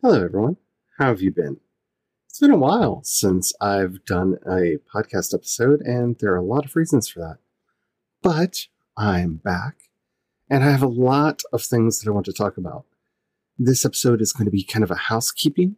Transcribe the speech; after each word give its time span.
Hello, 0.00 0.24
everyone. 0.24 0.58
How 0.96 1.06
have 1.06 1.20
you 1.20 1.32
been? 1.32 1.56
It's 2.28 2.38
been 2.38 2.52
a 2.52 2.56
while 2.56 3.00
since 3.02 3.52
I've 3.60 4.04
done 4.04 4.38
a 4.46 4.76
podcast 4.94 5.34
episode, 5.34 5.80
and 5.80 6.16
there 6.20 6.32
are 6.32 6.36
a 6.36 6.42
lot 6.42 6.64
of 6.64 6.76
reasons 6.76 7.08
for 7.08 7.18
that. 7.18 7.38
But 8.22 8.68
I'm 8.96 9.38
back, 9.38 9.90
and 10.48 10.62
I 10.62 10.70
have 10.70 10.84
a 10.84 10.86
lot 10.86 11.42
of 11.52 11.64
things 11.64 11.98
that 11.98 12.08
I 12.08 12.12
want 12.12 12.26
to 12.26 12.32
talk 12.32 12.56
about. 12.56 12.84
This 13.58 13.84
episode 13.84 14.20
is 14.20 14.32
going 14.32 14.44
to 14.44 14.52
be 14.52 14.62
kind 14.62 14.84
of 14.84 14.92
a 14.92 14.94
housekeeping, 14.94 15.74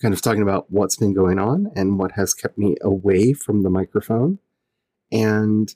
kind 0.00 0.14
of 0.14 0.22
talking 0.22 0.42
about 0.42 0.70
what's 0.70 0.94
been 0.94 1.12
going 1.12 1.40
on 1.40 1.72
and 1.74 1.98
what 1.98 2.12
has 2.12 2.34
kept 2.34 2.56
me 2.56 2.76
away 2.82 3.32
from 3.32 3.64
the 3.64 3.70
microphone, 3.70 4.38
and 5.10 5.74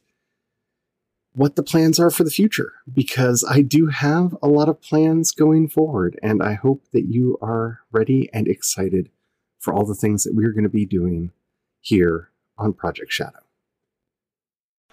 what 1.35 1.57
the 1.57 1.62
plans 1.62 1.99
are 1.99 2.11
for 2.11 2.25
the 2.25 2.31
future 2.31 2.73
because 2.93 3.45
I 3.49 3.62
do 3.62 3.87
have 3.87 4.37
a 4.43 4.49
lot 4.49 4.69
of 4.69 4.83
plans 4.83 5.33
going 5.33 5.69
forward, 5.69 6.19
and 6.23 6.43
I 6.43 6.55
hope 6.55 6.85
that 6.93 7.07
you 7.07 7.39
are 7.41 7.80
ready 7.93 8.29
and 8.33 8.49
excited 8.49 9.11
for 9.59 9.73
all 9.73 9.85
the 9.85 9.95
things 9.95 10.24
that 10.24 10.35
we're 10.35 10.52
going 10.52 10.65
to 10.65 10.69
be 10.69 10.87
doing 10.87 11.33
here 11.80 12.30
on 12.59 12.73
Project 12.73 13.12
Shadow. 13.12 13.38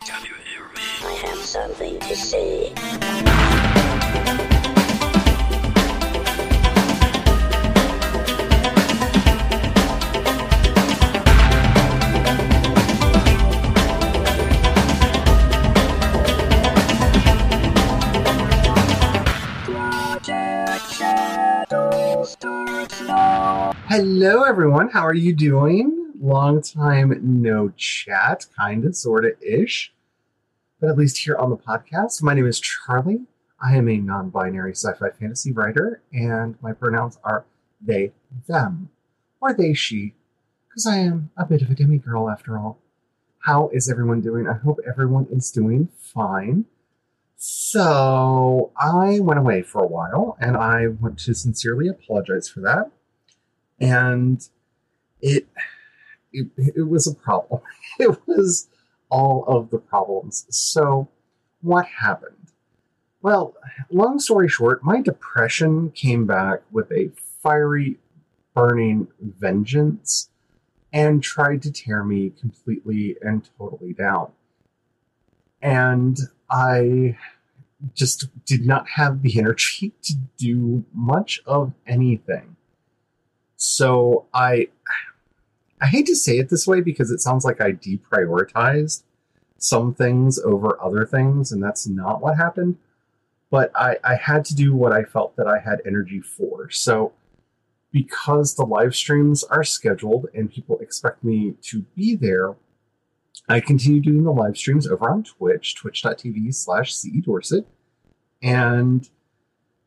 Have 0.02 1.38
something 1.40 2.00
to 2.00 2.16
say. 2.16 2.74
Hello, 23.90 24.44
everyone. 24.44 24.90
How 24.90 25.08
are 25.08 25.14
you 25.14 25.34
doing? 25.34 26.12
Long 26.20 26.62
time 26.62 27.18
no 27.42 27.70
chat, 27.78 28.46
kind 28.54 28.84
of, 28.84 28.98
sort 28.98 29.24
of 29.24 29.42
ish, 29.42 29.94
but 30.82 30.90
at 30.90 30.98
least 30.98 31.20
here 31.20 31.38
on 31.38 31.50
the 31.50 31.56
podcast. 31.56 32.22
My 32.22 32.34
name 32.34 32.48
is 32.48 32.60
Charlie. 32.60 33.22
I 33.62 33.78
am 33.78 33.88
a 33.88 33.96
non 33.96 34.30
binary 34.30 34.74
sci 34.76 34.92
fi 35.00 35.12
fantasy 35.12 35.54
writer, 35.54 36.02
and 36.12 36.58
my 36.62 36.74
pronouns 36.74 37.18
are 37.24 37.46
they, 37.80 38.12
them, 38.50 38.90
or 39.40 39.54
they, 39.54 39.74
she, 39.74 40.16
because 40.68 40.86
I 40.86 40.98
am 40.98 41.30
a 41.38 41.46
bit 41.46 41.62
of 41.62 41.70
a 41.70 41.74
demigirl 41.74 42.30
after 42.30 42.58
all. 42.58 42.80
How 43.40 43.70
is 43.70 43.90
everyone 43.90 44.20
doing? 44.20 44.50
I 44.50 44.58
hope 44.58 44.80
everyone 44.86 45.28
is 45.32 45.50
doing 45.50 45.88
fine. 45.98 46.66
So, 47.38 48.74
I 48.76 49.22
went 49.22 49.40
away 49.40 49.62
for 49.62 49.82
a 49.82 49.88
while, 49.88 50.36
and 50.42 50.58
I 50.58 50.88
want 50.88 51.20
to 51.20 51.34
sincerely 51.34 51.88
apologize 51.88 52.50
for 52.50 52.60
that. 52.60 52.92
And 53.80 54.48
it, 55.22 55.48
it, 56.32 56.48
it 56.58 56.88
was 56.88 57.08
a 57.08 57.16
problem. 57.16 57.62
It 58.00 58.16
was 58.28 58.68
all 59.10 59.44
of 59.48 59.72
the 59.72 59.80
problems. 59.80 60.46
So, 60.52 61.10
what 61.62 61.88
happened? 61.88 62.52
Well, 63.24 63.56
long 63.90 64.20
story 64.20 64.48
short, 64.48 64.84
my 64.84 65.02
depression 65.02 65.90
came 65.92 66.28
back 66.28 66.62
with 66.72 66.92
a 66.92 67.10
fiery, 67.42 67.98
burning 68.54 69.08
vengeance 69.20 70.30
and 70.94 71.22
tried 71.22 71.62
to 71.62 71.72
tear 71.72 72.04
me 72.04 72.32
completely 72.40 73.16
and 73.22 73.48
totally 73.58 73.94
down. 73.94 74.32
And 75.62 76.18
I 76.50 77.18
just 77.94 78.28
did 78.46 78.66
not 78.66 78.90
have 78.90 79.22
the 79.22 79.40
energy 79.40 79.94
to 80.04 80.14
do 80.38 80.86
much 80.94 81.42
of 81.46 81.74
anything. 81.86 82.57
So 83.58 84.26
I 84.34 84.70
I 85.82 85.88
hate 85.88 86.06
to 86.08 86.16
say 86.16 86.38
it 86.38 86.50
this 86.50 86.66
way 86.66 86.82
because 86.82 87.12
it 87.12 87.20
sounds 87.20 87.44
like 87.44 87.62
I 87.62 87.74
deprioritized 87.74 89.04
some 89.58 89.94
things 89.94 90.40
over 90.40 90.82
other 90.82 91.06
things, 91.06 91.52
and 91.52 91.62
that's 91.62 91.88
not 91.88 92.22
what 92.22 92.38
happened. 92.38 92.78
But 93.50 93.72
I, 93.76 93.98
I 94.04 94.16
had 94.16 94.46
to 94.46 94.56
do 94.56 94.76
what 94.76 94.92
I 94.92 95.04
felt 95.04 95.36
that 95.38 95.48
I 95.48 95.60
had 95.60 95.82
energy 95.86 96.20
for. 96.20 96.70
So 96.70 97.14
because 97.92 98.56
the 98.56 98.66
live 98.66 98.96
streams 98.96 99.44
are 99.46 99.64
scheduled 99.64 100.28
and 100.34 100.52
people 100.52 100.78
expect 100.80 101.24
me 101.24 101.56
to 101.64 101.84
be 101.96 102.16
there, 102.16 102.56
I 103.48 103.62
continue 103.62 104.02
doing 104.02 104.24
the 104.24 104.34
live 104.34 104.58
streams 104.58 104.88
over 104.88 105.10
on 105.10 105.24
Twitch, 105.24 105.76
twitch.tv 105.76 106.54
slash 106.54 106.94
CE 106.94 107.22
Dorsett. 107.24 107.66
And 108.42 109.10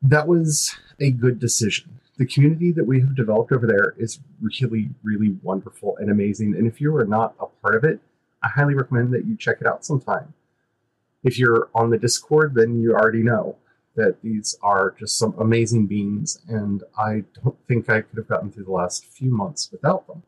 that 0.02 0.26
was 0.26 0.74
a 0.98 1.10
good 1.10 1.38
decision. 1.38 2.00
The 2.20 2.26
community 2.26 2.70
that 2.72 2.84
we 2.84 3.00
have 3.00 3.16
developed 3.16 3.50
over 3.50 3.66
there 3.66 3.94
is 3.96 4.20
really, 4.42 4.90
really 5.02 5.38
wonderful 5.42 5.96
and 5.96 6.10
amazing. 6.10 6.54
And 6.54 6.66
if 6.66 6.78
you 6.78 6.94
are 6.96 7.06
not 7.06 7.34
a 7.40 7.46
part 7.46 7.76
of 7.76 7.82
it, 7.82 7.98
I 8.42 8.48
highly 8.48 8.74
recommend 8.74 9.10
that 9.14 9.24
you 9.24 9.38
check 9.38 9.56
it 9.62 9.66
out 9.66 9.86
sometime. 9.86 10.34
If 11.24 11.38
you're 11.38 11.70
on 11.74 11.88
the 11.88 11.96
Discord, 11.96 12.54
then 12.54 12.78
you 12.78 12.92
already 12.92 13.22
know 13.22 13.56
that 13.96 14.20
these 14.20 14.54
are 14.60 14.94
just 14.98 15.16
some 15.16 15.34
amazing 15.38 15.86
beings, 15.86 16.42
and 16.46 16.82
I 16.98 17.24
don't 17.42 17.56
think 17.66 17.88
I 17.88 18.02
could 18.02 18.18
have 18.18 18.28
gotten 18.28 18.52
through 18.52 18.64
the 18.64 18.70
last 18.70 19.06
few 19.06 19.34
months 19.34 19.72
without 19.72 20.06
them. 20.06 20.22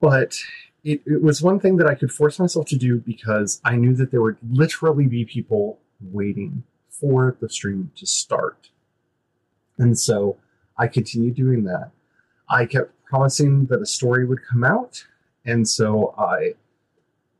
But 0.00 0.36
it, 0.84 1.00
it 1.06 1.22
was 1.22 1.40
one 1.40 1.58
thing 1.58 1.78
that 1.78 1.86
I 1.86 1.94
could 1.94 2.12
force 2.12 2.38
myself 2.38 2.66
to 2.66 2.76
do 2.76 2.98
because 2.98 3.58
I 3.64 3.76
knew 3.76 3.94
that 3.94 4.10
there 4.10 4.20
would 4.20 4.36
literally 4.50 5.06
be 5.06 5.24
people 5.24 5.78
waiting 6.02 6.64
for 6.90 7.38
the 7.40 7.48
stream 7.48 7.90
to 7.96 8.06
start. 8.06 8.68
And 9.78 9.98
so 9.98 10.38
I 10.78 10.86
continued 10.86 11.34
doing 11.34 11.64
that. 11.64 11.90
I 12.48 12.66
kept 12.66 12.92
promising 13.04 13.66
that 13.66 13.80
a 13.80 13.86
story 13.86 14.26
would 14.26 14.40
come 14.44 14.64
out, 14.64 15.06
and 15.44 15.68
so 15.68 16.14
I 16.18 16.54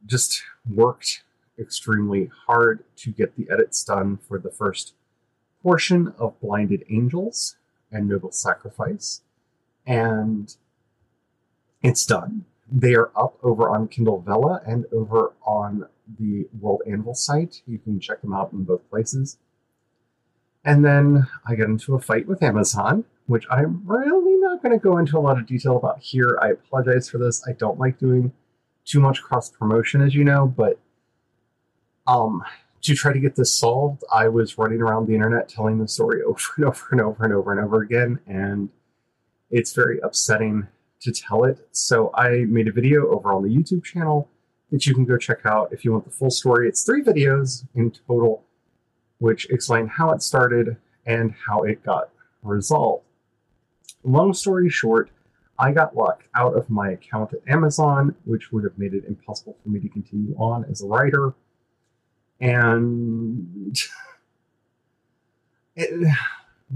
just 0.06 0.42
worked 0.68 1.22
extremely 1.58 2.30
hard 2.46 2.84
to 2.96 3.10
get 3.10 3.36
the 3.36 3.48
edits 3.50 3.84
done 3.84 4.18
for 4.18 4.38
the 4.38 4.50
first 4.50 4.94
portion 5.62 6.12
of 6.18 6.38
Blinded 6.40 6.84
Angels 6.90 7.56
and 7.90 8.08
Noble 8.08 8.32
Sacrifice. 8.32 9.22
And 9.86 10.54
it's 11.82 12.06
done. 12.06 12.44
They 12.70 12.94
are 12.94 13.10
up 13.16 13.38
over 13.42 13.68
on 13.68 13.88
Kindle 13.88 14.20
Vella 14.20 14.62
and 14.66 14.86
over 14.92 15.32
on 15.46 15.86
the 16.18 16.48
World 16.58 16.82
Anvil 16.86 17.14
site. 17.14 17.62
You 17.66 17.78
can 17.78 18.00
check 18.00 18.20
them 18.22 18.32
out 18.32 18.52
in 18.52 18.64
both 18.64 18.88
places. 18.90 19.38
And 20.64 20.84
then 20.84 21.26
I 21.46 21.54
got 21.54 21.68
into 21.68 21.94
a 21.94 22.00
fight 22.00 22.26
with 22.26 22.42
Amazon, 22.42 23.04
which 23.26 23.44
I'm 23.50 23.82
really 23.84 24.36
not 24.36 24.62
going 24.62 24.72
to 24.72 24.82
go 24.82 24.98
into 24.98 25.18
a 25.18 25.20
lot 25.20 25.38
of 25.38 25.46
detail 25.46 25.76
about 25.76 26.00
here. 26.00 26.38
I 26.40 26.50
apologize 26.50 27.08
for 27.08 27.18
this. 27.18 27.46
I 27.46 27.52
don't 27.52 27.78
like 27.78 27.98
doing 27.98 28.32
too 28.84 29.00
much 29.00 29.22
cross 29.22 29.50
promotion, 29.50 30.00
as 30.00 30.14
you 30.14 30.24
know, 30.24 30.46
but 30.46 30.78
um, 32.06 32.42
to 32.82 32.94
try 32.94 33.12
to 33.12 33.18
get 33.20 33.36
this 33.36 33.52
solved, 33.52 34.04
I 34.12 34.28
was 34.28 34.58
running 34.58 34.80
around 34.80 35.06
the 35.06 35.14
internet 35.14 35.48
telling 35.48 35.78
the 35.78 35.88
story 35.88 36.22
over 36.26 36.38
and 36.56 36.64
over 36.64 36.86
and 36.92 37.00
over 37.00 37.24
and 37.24 37.32
over 37.32 37.52
and 37.52 37.60
over 37.60 37.82
again, 37.82 38.20
and 38.26 38.68
it's 39.50 39.72
very 39.72 39.98
upsetting 40.00 40.68
to 41.00 41.12
tell 41.12 41.44
it. 41.44 41.66
So 41.72 42.10
I 42.14 42.44
made 42.48 42.68
a 42.68 42.72
video 42.72 43.08
over 43.08 43.32
on 43.32 43.42
the 43.42 43.48
YouTube 43.48 43.84
channel 43.84 44.28
that 44.70 44.86
you 44.86 44.94
can 44.94 45.04
go 45.04 45.16
check 45.16 45.44
out 45.44 45.72
if 45.72 45.84
you 45.84 45.92
want 45.92 46.04
the 46.04 46.10
full 46.10 46.30
story. 46.30 46.68
It's 46.68 46.82
three 46.82 47.02
videos 47.02 47.66
in 47.74 47.90
total, 47.90 48.44
which 49.24 49.48
explain 49.48 49.86
how 49.86 50.10
it 50.10 50.20
started 50.20 50.76
and 51.06 51.34
how 51.46 51.62
it 51.62 51.82
got 51.82 52.10
resolved. 52.42 53.06
Long 54.02 54.34
story 54.34 54.68
short, 54.68 55.10
I 55.58 55.72
got 55.72 55.96
locked 55.96 56.28
out 56.34 56.54
of 56.54 56.68
my 56.68 56.90
account 56.90 57.32
at 57.32 57.40
Amazon, 57.48 58.14
which 58.26 58.52
would 58.52 58.64
have 58.64 58.76
made 58.76 58.92
it 58.92 59.04
impossible 59.08 59.56
for 59.62 59.70
me 59.70 59.80
to 59.80 59.88
continue 59.88 60.34
on 60.36 60.66
as 60.70 60.82
a 60.82 60.86
writer. 60.86 61.32
And 62.38 63.74
it, 65.74 66.06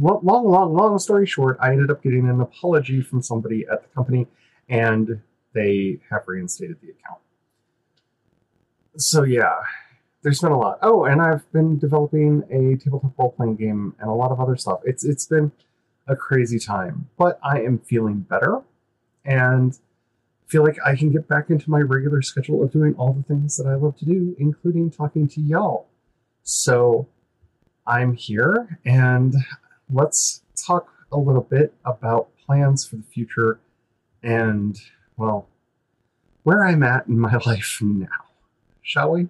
long, 0.01 0.25
long, 0.25 0.73
long 0.73 0.99
story 0.99 1.27
short, 1.27 1.59
I 1.61 1.73
ended 1.73 1.91
up 1.91 2.03
getting 2.03 2.31
an 2.31 2.41
apology 2.41 3.03
from 3.03 3.21
somebody 3.21 3.67
at 3.71 3.83
the 3.83 3.89
company, 3.89 4.27
and 4.71 5.21
they 5.53 5.99
have 6.11 6.23
reinstated 6.27 6.79
the 6.81 6.93
account. 6.93 7.21
So 8.97 9.25
yeah, 9.25 9.61
there's 10.23 10.41
been 10.41 10.53
a 10.53 10.59
lot. 10.59 10.79
Oh, 10.83 11.05
and 11.05 11.23
I've 11.23 11.51
been 11.53 11.79
developing 11.79 12.43
a 12.51 12.77
tabletop 12.83 13.19
role 13.19 13.33
playing 13.33 13.57
game 13.57 13.95
and 14.01 14.09
a 14.09 14.13
lot 14.13 14.33
of 14.33 14.41
other 14.41 14.57
stuff. 14.57 14.81
It's 14.85 15.05
it's 15.05 15.27
been 15.27 15.53
a 16.07 16.17
crazy 16.17 16.59
time, 16.59 17.09
but 17.19 17.39
I 17.43 17.61
am 17.61 17.79
feeling 17.79 18.21
better 18.21 18.63
and 19.25 19.79
feel 20.47 20.65
like 20.65 20.79
I 20.85 20.97
can 20.97 21.11
get 21.13 21.29
back 21.29 21.51
into 21.51 21.71
my 21.71 21.81
regular 21.81 22.23
schedule 22.23 22.63
of 22.63 22.73
doing 22.73 22.95
all 22.97 23.13
the 23.13 23.23
things 23.23 23.57
that 23.59 23.67
I 23.67 23.75
love 23.75 23.97
to 23.99 24.05
do, 24.07 24.35
including 24.39 24.91
talking 24.91 25.29
to 25.29 25.41
y'all. 25.41 25.87
So 26.43 27.07
I'm 27.87 28.15
here 28.15 28.81
and 28.85 29.35
let's 29.93 30.43
talk 30.57 30.91
a 31.13 31.19
little 31.19 31.43
bit 31.43 31.75
about 31.85 32.29
plans 32.47 32.87
for 32.87 32.97
the 32.97 33.03
future 33.03 33.61
and, 34.23 34.79
well, 35.19 35.49
where 36.43 36.65
I'm 36.65 36.83
at 36.83 37.07
in 37.07 37.19
my 37.19 37.37
life 37.47 37.79
now. 37.83 38.07
Shall 38.81 39.13
we? 39.13 39.29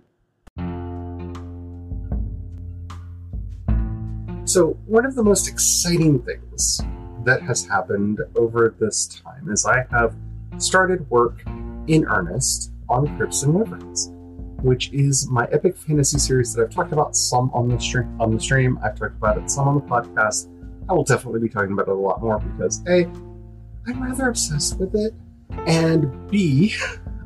So, 4.49 4.79
one 4.87 5.05
of 5.05 5.15
the 5.15 5.23
most 5.23 5.47
exciting 5.47 6.23
things 6.23 6.81
that 7.27 7.43
has 7.43 7.67
happened 7.67 8.21
over 8.35 8.75
this 8.81 9.07
time 9.07 9.51
is 9.51 9.67
I 9.67 9.85
have 9.91 10.17
started 10.57 11.09
work 11.11 11.43
in 11.87 12.07
earnest 12.07 12.73
on 12.89 13.15
Crimson 13.19 13.53
Wyverns, 13.53 14.11
which 14.63 14.91
is 14.95 15.29
my 15.29 15.47
epic 15.53 15.77
fantasy 15.77 16.19
series 16.19 16.55
that 16.55 16.63
I've 16.63 16.71
talked 16.71 16.93
about 16.93 17.15
some 17.15 17.51
on 17.53 17.69
the 17.69 17.79
stream. 17.79 18.19
On 18.19 18.35
the 18.35 18.41
stream, 18.41 18.79
I've 18.83 18.99
talked 18.99 19.17
about 19.17 19.37
it 19.37 19.51
some 19.51 19.69
on 19.69 19.75
the 19.75 19.83
podcast. 19.83 20.49
I 20.89 20.95
will 20.95 21.05
definitely 21.05 21.41
be 21.41 21.51
talking 21.51 21.73
about 21.73 21.89
it 21.89 21.91
a 21.91 21.95
lot 21.95 22.23
more 22.23 22.39
because 22.39 22.83
a, 22.89 23.05
I'm 23.87 24.03
rather 24.03 24.31
obsessed 24.31 24.79
with 24.79 24.95
it, 24.95 25.13
and 25.67 26.31
b, 26.31 26.75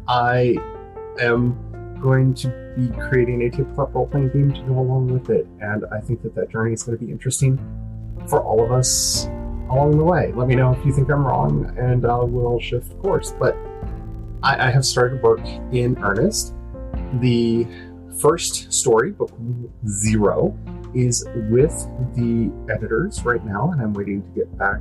I 0.08 0.56
am 1.20 1.71
going 2.02 2.34
to 2.34 2.48
be 2.76 2.88
creating 3.08 3.42
a 3.42 3.50
tabletop 3.50 3.94
role 3.94 4.06
playing 4.06 4.30
game 4.30 4.52
to 4.52 4.60
go 4.62 4.78
along 4.78 5.08
with 5.08 5.30
it, 5.30 5.46
and 5.60 5.84
I 5.92 6.00
think 6.00 6.22
that 6.22 6.34
that 6.34 6.50
journey 6.50 6.72
is 6.72 6.82
going 6.82 6.98
to 6.98 7.04
be 7.04 7.10
interesting 7.10 7.56
for 8.28 8.42
all 8.42 8.62
of 8.64 8.72
us 8.72 9.26
along 9.70 9.96
the 9.98 10.04
way. 10.04 10.32
Let 10.34 10.48
me 10.48 10.54
know 10.54 10.72
if 10.72 10.84
you 10.84 10.92
think 10.92 11.10
I'm 11.10 11.26
wrong, 11.26 11.74
and 11.78 12.04
uh, 12.04 12.20
we'll 12.22 12.60
shift 12.60 12.98
course. 13.00 13.32
But 13.38 13.56
I, 14.42 14.68
I 14.68 14.70
have 14.70 14.84
started 14.84 15.22
work 15.22 15.46
in 15.72 15.96
earnest. 16.02 16.54
The 17.20 17.66
first 18.20 18.72
story, 18.72 19.12
book 19.12 19.32
zero, 19.86 20.56
is 20.94 21.24
with 21.48 21.72
the 22.14 22.52
editors 22.70 23.24
right 23.24 23.44
now, 23.44 23.70
and 23.72 23.80
I'm 23.80 23.92
waiting 23.92 24.22
to 24.22 24.28
get 24.28 24.58
back 24.58 24.80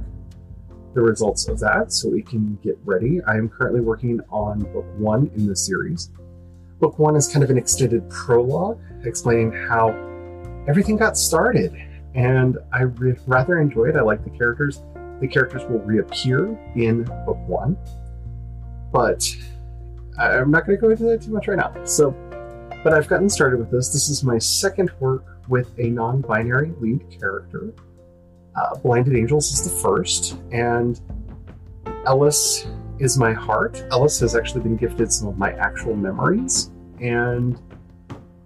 the 0.94 1.01
results 1.01 1.47
of 1.47 1.59
that 1.59 1.94
so 1.94 2.09
we 2.09 2.21
can 2.21 2.57
get 2.62 2.77
ready. 2.83 3.21
I 3.25 3.38
am 3.38 3.47
currently 3.47 3.81
working 3.81 4.19
on 4.29 4.59
book 4.59 4.85
one 4.97 5.31
in 5.35 5.47
the 5.47 5.56
series. 5.56 6.12
Book 6.81 6.98
one 6.98 7.16
is 7.16 7.28
kind 7.28 7.44
of 7.44 7.51
an 7.51 7.60
extended 7.60 8.10
prologue 8.10 8.80
explaining 9.04 9.51
how 9.51 9.89
everything 10.68 10.98
got 10.98 11.16
started, 11.16 11.72
and 12.16 12.57
I 12.74 12.81
re- 12.81 13.16
rather 13.28 13.60
enjoy 13.60 13.89
it. 13.89 13.95
I 13.95 14.01
like 14.01 14.24
the 14.24 14.31
characters. 14.31 14.81
The 15.19 15.28
characters 15.28 15.62
will 15.69 15.78
reappear 15.78 16.48
in 16.75 17.04
book 17.04 17.38
one, 17.48 17.78
but 18.92 19.24
I'm 20.19 20.50
not 20.50 20.66
going 20.66 20.75
to 20.75 20.81
go 20.81 20.89
into 20.89 21.04
that 21.04 21.22
too 21.22 21.31
much 21.31 21.48
right 21.48 21.57
now. 21.57 21.86
So, 21.86 22.16
but 22.83 22.94
I've 22.94 23.07
gotten 23.07 23.30
started 23.30 23.60
with 23.60 23.69
this. 23.69 23.89
This 23.89 24.10
is 24.10 24.24
my 24.24 24.39
second 24.39 24.92
work 25.00 25.24
with 25.50 25.78
a 25.78 25.88
non 25.88 26.22
binary 26.22 26.74
lead 26.80 27.06
character. 27.12 27.75
Uh, 28.56 28.75
Blinded 28.80 29.16
Angels 29.16 29.51
is 29.51 29.72
the 29.72 29.80
first, 29.80 30.36
and 30.51 31.00
Ellis 32.07 32.66
is 33.01 33.18
my 33.18 33.33
heart. 33.33 33.83
Ellis 33.92 34.19
has 34.19 34.36
actually 34.36 34.62
been 34.62 34.77
gifted 34.77 35.12
some 35.12 35.27
of 35.27 35.38
my 35.38 35.53
actual 35.53 35.95
memories, 35.95 36.71
and 37.01 37.59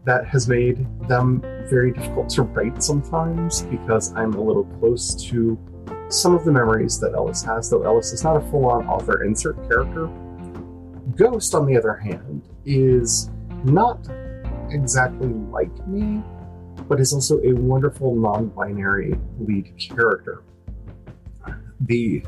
that 0.06 0.26
has 0.26 0.48
made 0.48 0.88
them 1.10 1.42
very 1.70 1.92
difficult 1.92 2.30
to 2.30 2.44
write 2.44 2.82
sometimes 2.82 3.64
because 3.64 4.14
I'm 4.14 4.34
a 4.34 4.42
little 4.42 4.64
close 4.80 5.14
to 5.30 5.60
some 6.08 6.34
of 6.34 6.46
the 6.46 6.54
memories 6.54 7.00
that 7.02 7.14
Ellis 7.14 7.44
has, 7.44 7.70
though 7.70 7.84
Ellis 7.84 8.14
is 8.14 8.24
not 8.24 8.38
a 8.38 8.42
full 8.50 8.66
on 8.68 8.88
author 8.88 9.24
insert 9.24 9.58
character. 9.68 10.10
Ghost, 11.18 11.54
on 11.54 11.66
the 11.66 11.78
other 11.78 11.94
hand, 11.94 12.48
is 12.66 13.30
not 13.66 14.08
exactly 14.70 15.28
like 15.28 15.86
me, 15.86 16.24
but 16.88 17.02
is 17.02 17.12
also 17.12 17.42
a 17.42 17.52
wonderful 17.52 18.16
non-binary 18.16 19.16
lead 19.40 19.74
character. 19.78 20.44
The 21.82 22.24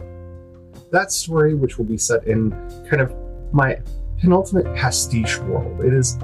that 0.92 1.12
story, 1.12 1.54
which 1.54 1.78
will 1.78 1.86
be 1.86 1.98
set 1.98 2.26
in 2.26 2.52
kind 2.90 3.02
of 3.02 3.14
my 3.54 3.78
penultimate 4.20 4.66
pastiche 4.76 5.38
world, 5.40 5.84
it 5.84 5.94
is 5.94 6.18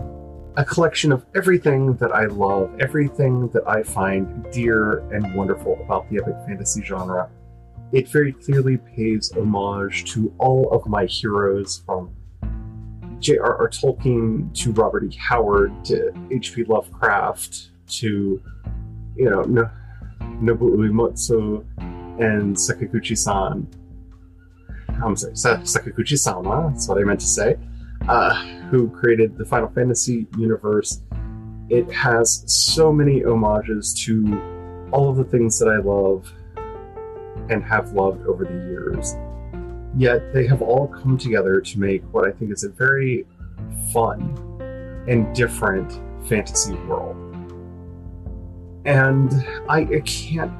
a 0.56 0.64
collection 0.64 1.12
of 1.12 1.26
everything 1.36 1.96
that 1.96 2.12
I 2.12 2.26
love, 2.26 2.72
everything 2.80 3.50
that 3.50 3.68
I 3.68 3.84
find 3.84 4.46
dear 4.52 5.00
and 5.12 5.36
wonderful 5.36 5.80
about 5.84 6.10
the 6.10 6.18
epic 6.22 6.36
fantasy 6.46 6.84
genre. 6.84 7.30
It 7.92 8.08
very 8.10 8.34
clearly 8.34 8.78
pays 8.78 9.32
homage 9.36 10.12
to 10.14 10.34
all 10.38 10.70
of 10.72 10.88
my 10.88 11.06
heroes 11.06 11.84
from 11.86 12.12
J.R.R. 13.20 13.70
Tolkien 13.70 14.54
to 14.56 14.72
Robert 14.74 15.06
E. 15.06 15.16
Howard 15.18 15.86
to 15.86 16.12
H.P. 16.32 16.66
Lovecraft 16.66 17.70
to, 18.00 18.42
you 19.16 19.30
know, 19.30 19.42
no, 19.44 19.70
Nobuo 20.42 20.76
Uematsu 20.76 21.66
and 22.20 22.56
Sakaguchi 22.56 23.18
san. 23.18 23.68
I'm 25.04 25.16
sorry, 25.16 25.36
Sa- 25.36 25.58
Sakaguchi 25.58 26.18
sama, 26.18 26.70
that's 26.72 26.88
what 26.88 26.98
I 26.98 27.04
meant 27.04 27.20
to 27.20 27.26
say, 27.26 27.58
uh, 28.08 28.34
who 28.70 28.90
created 28.90 29.38
the 29.38 29.46
Final 29.46 29.70
Fantasy 29.70 30.28
universe. 30.38 31.02
It 31.70 31.92
has 31.92 32.44
so 32.46 32.92
many 32.92 33.22
homages 33.22 33.94
to 34.06 34.88
all 34.92 35.10
of 35.10 35.18
the 35.18 35.24
things 35.24 35.60
that 35.60 35.70
I 35.70 35.78
love 35.78 36.32
and 37.50 37.64
have 37.64 37.94
loved 37.94 38.26
over 38.28 38.46
the 38.46 38.54
years. 38.70 39.16
Yet 39.96 40.34
they 40.34 40.48
have 40.48 40.62
all 40.62 40.88
come 40.88 41.18
together 41.18 41.62
to 41.62 41.80
make 41.80 42.04
what 42.14 42.28
I 42.28 42.32
think 42.32 42.52
is 42.52 42.64
a 42.64 42.70
very 42.70 43.26
fun 43.92 44.22
and 45.08 45.34
different 45.36 46.00
fantasy 46.28 46.74
world. 46.88 47.18
And 48.86 49.32
I, 49.70 49.80
I 49.80 50.02
can't. 50.06 50.52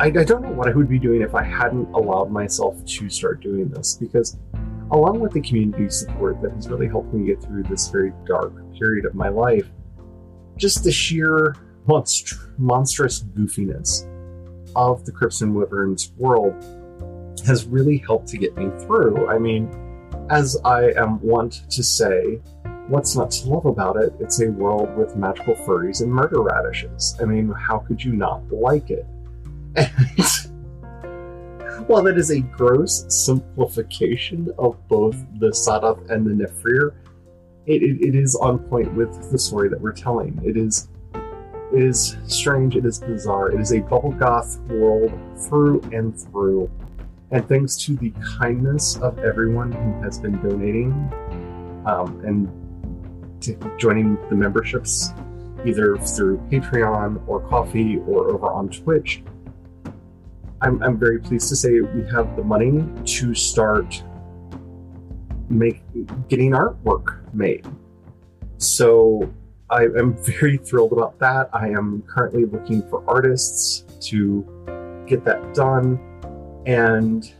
I, 0.00 0.06
I 0.06 0.24
don't 0.24 0.40
know 0.40 0.52
what 0.52 0.66
I 0.66 0.72
would 0.72 0.88
be 0.88 0.98
doing 0.98 1.20
if 1.20 1.34
I 1.34 1.42
hadn't 1.42 1.92
allowed 1.92 2.30
myself 2.30 2.82
to 2.86 3.10
start 3.10 3.42
doing 3.42 3.68
this 3.68 3.98
because, 4.00 4.38
along 4.92 5.20
with 5.20 5.32
the 5.32 5.42
community 5.42 5.90
support 5.90 6.40
that 6.40 6.52
has 6.52 6.70
really 6.70 6.88
helped 6.88 7.12
me 7.12 7.26
get 7.26 7.42
through 7.42 7.64
this 7.64 7.88
very 7.88 8.14
dark 8.24 8.54
period 8.78 9.04
of 9.04 9.14
my 9.14 9.28
life, 9.28 9.68
just 10.56 10.84
the 10.84 10.90
sheer 10.90 11.54
monst- 11.86 12.48
monstrous 12.56 13.24
goofiness 13.24 14.06
of 14.74 15.04
the 15.04 15.12
Crimson 15.12 15.52
Wyverns 15.52 16.12
world 16.16 16.54
has 17.44 17.66
really 17.66 17.98
helped 17.98 18.28
to 18.28 18.38
get 18.38 18.56
me 18.56 18.70
through. 18.86 19.28
I 19.28 19.38
mean, 19.38 19.68
as 20.30 20.56
I 20.64 20.92
am 20.92 21.20
wont 21.20 21.70
to 21.72 21.82
say, 21.82 22.40
what's 22.88 23.16
not 23.16 23.32
to 23.32 23.50
love 23.50 23.66
about 23.66 24.02
it? 24.02 24.14
It's 24.18 24.40
a 24.40 24.50
world 24.50 24.96
with 24.96 25.14
magical 25.14 25.56
furries 25.56 26.00
and 26.00 26.10
murder 26.10 26.40
radishes. 26.40 27.18
I 27.20 27.26
mean, 27.26 27.52
how 27.52 27.80
could 27.80 28.02
you 28.02 28.14
not 28.14 28.50
like 28.50 28.88
it? 28.88 29.04
And 31.80 31.88
while 31.88 32.02
that 32.02 32.18
is 32.18 32.30
a 32.30 32.40
gross 32.40 33.06
simplification 33.08 34.50
of 34.58 34.76
both 34.88 35.16
the 35.38 35.48
Sadath 35.48 36.10
and 36.10 36.26
the 36.26 36.44
Nefrir, 36.44 36.94
it, 37.66 37.82
it, 37.82 38.08
it 38.08 38.14
is 38.14 38.36
on 38.36 38.58
point 38.58 38.92
with 38.94 39.30
the 39.32 39.38
story 39.38 39.70
that 39.70 39.80
we're 39.80 39.94
telling. 39.94 40.38
It 40.44 40.58
is 40.58 40.88
it 41.72 41.82
is 41.82 42.18
strange, 42.26 42.76
it 42.76 42.84
is 42.84 42.98
bizarre, 42.98 43.50
it 43.50 43.60
is 43.60 43.72
a 43.72 43.78
bubble 43.80 44.12
goth 44.12 44.58
world 44.68 45.10
through 45.48 45.80
and 45.92 46.14
through. 46.18 46.70
And 47.30 47.48
thanks 47.48 47.76
to 47.84 47.96
the 47.96 48.12
kindness 48.38 48.96
of 48.96 49.18
everyone 49.20 49.72
who 49.72 50.02
has 50.02 50.18
been 50.18 50.36
donating 50.42 50.92
um, 51.86 52.20
and 52.26 52.50
joining 53.78 54.16
the 54.28 54.34
memberships, 54.34 55.14
either 55.64 55.96
through 55.96 56.38
Patreon 56.50 57.26
or 57.26 57.40
Ko-fi 57.48 57.98
or 58.06 58.32
over 58.32 58.50
on 58.50 58.68
Twitch, 58.68 59.22
I'm, 60.62 60.82
I'm 60.82 60.98
very 60.98 61.18
pleased 61.18 61.48
to 61.48 61.56
say 61.56 61.80
we 61.80 62.02
have 62.10 62.36
the 62.36 62.44
money 62.44 62.84
to 63.04 63.34
start 63.34 64.02
make 65.48 65.82
getting 66.28 66.52
artwork 66.52 67.34
made. 67.34 67.66
So 68.58 69.32
I 69.68 69.84
am 69.84 70.16
very 70.22 70.56
thrilled 70.64 70.92
about 70.92 71.18
that. 71.18 71.50
I 71.52 71.68
am 71.68 72.02
currently 72.06 72.44
looking 72.44 72.88
for 72.88 73.02
artists 73.08 73.84
to 74.08 75.04
get 75.06 75.24
that 75.24 75.54
done 75.54 75.98
and 76.66 77.32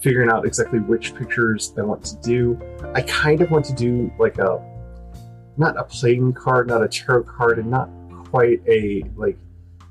figuring 0.00 0.30
out 0.30 0.46
exactly 0.46 0.78
which 0.80 1.14
pictures 1.14 1.72
I 1.78 1.82
want 1.82 2.04
to 2.04 2.16
do. 2.16 2.60
I 2.94 3.02
kind 3.02 3.40
of 3.40 3.50
want 3.50 3.64
to 3.66 3.74
do 3.74 4.12
like 4.18 4.38
a 4.38 4.66
not 5.56 5.76
a 5.76 5.84
playing 5.84 6.32
card, 6.32 6.68
not 6.68 6.82
a 6.82 6.88
tarot 6.88 7.24
card, 7.24 7.58
and 7.58 7.70
not 7.70 7.90
quite 8.30 8.60
a 8.66 9.04
like 9.16 9.38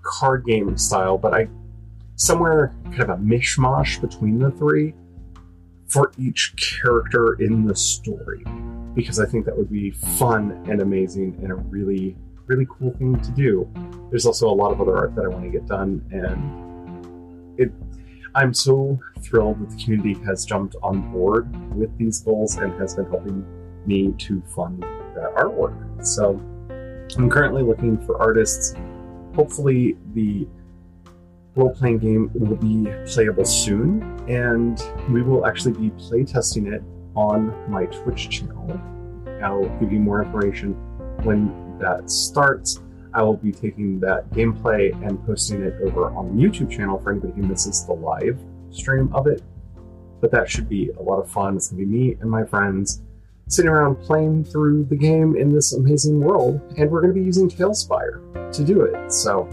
card 0.01 0.45
game 0.45 0.77
style, 0.77 1.17
but 1.17 1.33
I 1.33 1.47
somewhere 2.19 2.75
kind 2.85 3.03
of 3.03 3.09
a 3.09 3.15
mishmash 3.15 3.99
between 4.01 4.39
the 4.39 4.51
three 4.51 4.93
for 5.88 6.11
each 6.17 6.53
character 6.81 7.33
in 7.41 7.65
the 7.65 7.75
story 7.75 8.43
because 8.93 9.19
I 9.19 9.25
think 9.25 9.45
that 9.45 9.57
would 9.57 9.71
be 9.71 9.91
fun 9.91 10.51
and 10.69 10.81
amazing 10.81 11.39
and 11.41 11.51
a 11.51 11.55
really, 11.55 12.17
really 12.45 12.67
cool 12.69 12.91
thing 12.97 13.19
to 13.19 13.31
do. 13.31 13.69
There's 14.09 14.25
also 14.25 14.49
a 14.49 14.53
lot 14.53 14.71
of 14.71 14.81
other 14.81 14.97
art 14.97 15.15
that 15.15 15.23
I 15.23 15.29
want 15.29 15.45
to 15.45 15.49
get 15.49 15.65
done, 15.65 16.05
and 16.11 17.59
it. 17.59 17.71
I'm 18.35 18.53
so 18.53 18.99
thrilled 19.21 19.59
that 19.61 19.75
the 19.75 19.83
community 19.83 20.13
has 20.25 20.45
jumped 20.45 20.75
on 20.83 21.11
board 21.11 21.49
with 21.75 21.95
these 21.97 22.19
goals 22.19 22.57
and 22.57 22.71
has 22.79 22.95
been 22.95 23.05
helping 23.05 23.43
me 23.88 24.13
to 24.19 24.41
fund 24.53 24.83
that 24.83 25.33
artwork. 25.35 26.05
So 26.05 26.39
I'm 27.17 27.29
currently 27.29 27.63
looking 27.63 27.97
for 28.05 28.21
artists. 28.21 28.75
Hopefully, 29.35 29.97
the 30.13 30.47
role 31.55 31.73
playing 31.73 31.99
game 31.99 32.31
will 32.33 32.55
be 32.55 32.91
playable 33.07 33.45
soon, 33.45 34.01
and 34.29 34.81
we 35.09 35.21
will 35.21 35.45
actually 35.45 35.73
be 35.73 35.89
playtesting 35.91 36.71
it 36.71 36.81
on 37.15 37.53
my 37.69 37.85
Twitch 37.85 38.29
channel. 38.29 38.79
I'll 39.41 39.67
give 39.79 39.91
you 39.91 39.99
more 39.99 40.23
information 40.23 40.73
when 41.23 41.77
that 41.79 42.09
starts. 42.09 42.81
I 43.13 43.23
will 43.23 43.37
be 43.37 43.51
taking 43.51 43.99
that 44.01 44.29
gameplay 44.31 44.93
and 45.05 45.23
posting 45.25 45.63
it 45.63 45.73
over 45.81 46.11
on 46.11 46.35
the 46.37 46.43
YouTube 46.43 46.69
channel 46.69 46.99
for 46.99 47.11
anybody 47.11 47.33
who 47.33 47.43
misses 47.47 47.85
the 47.85 47.93
live 47.93 48.37
stream 48.69 49.13
of 49.13 49.27
it. 49.27 49.41
But 50.21 50.31
that 50.31 50.49
should 50.49 50.69
be 50.69 50.91
a 50.91 51.01
lot 51.01 51.19
of 51.19 51.31
fun. 51.31 51.55
It's 51.55 51.69
going 51.69 51.81
to 51.81 51.85
be 51.87 51.91
me 51.91 52.17
and 52.21 52.29
my 52.29 52.43
friends 52.43 53.01
sitting 53.47 53.69
around 53.71 53.95
playing 53.95 54.43
through 54.43 54.83
the 54.85 54.95
game 54.95 55.35
in 55.35 55.51
this 55.51 55.73
amazing 55.73 56.19
world, 56.19 56.61
and 56.77 56.91
we're 56.91 57.01
going 57.01 57.13
to 57.13 57.19
be 57.19 57.25
using 57.25 57.49
TaleSpire 57.49 58.53
to 58.53 58.63
do 58.63 58.81
it. 58.81 59.11
So 59.11 59.49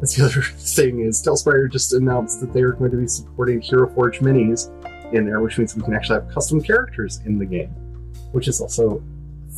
that's 0.00 0.14
the 0.16 0.24
other 0.24 0.42
thing 0.42 1.00
is 1.00 1.22
TaleSpire 1.22 1.70
just 1.70 1.92
announced 1.92 2.40
that 2.40 2.52
they 2.52 2.62
are 2.62 2.72
going 2.72 2.90
to 2.90 2.98
be 2.98 3.08
supporting 3.08 3.60
Hero 3.60 3.88
Forge 3.94 4.20
minis 4.20 4.70
in 5.14 5.24
there, 5.24 5.40
which 5.40 5.56
means 5.58 5.74
we 5.74 5.82
can 5.82 5.94
actually 5.94 6.20
have 6.20 6.32
custom 6.32 6.60
characters 6.60 7.20
in 7.24 7.38
the 7.38 7.46
game, 7.46 7.70
which 8.32 8.48
is 8.48 8.60
also 8.60 9.02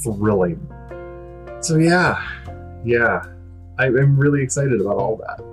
thrilling. 0.02 0.61
So 1.61 1.76
yeah, 1.76 2.23
yeah, 2.85 3.23
I, 3.78 3.87
I'm 3.87 4.16
really 4.16 4.42
excited 4.42 4.80
about 4.80 4.97
all 4.97 5.16
that. 5.16 5.45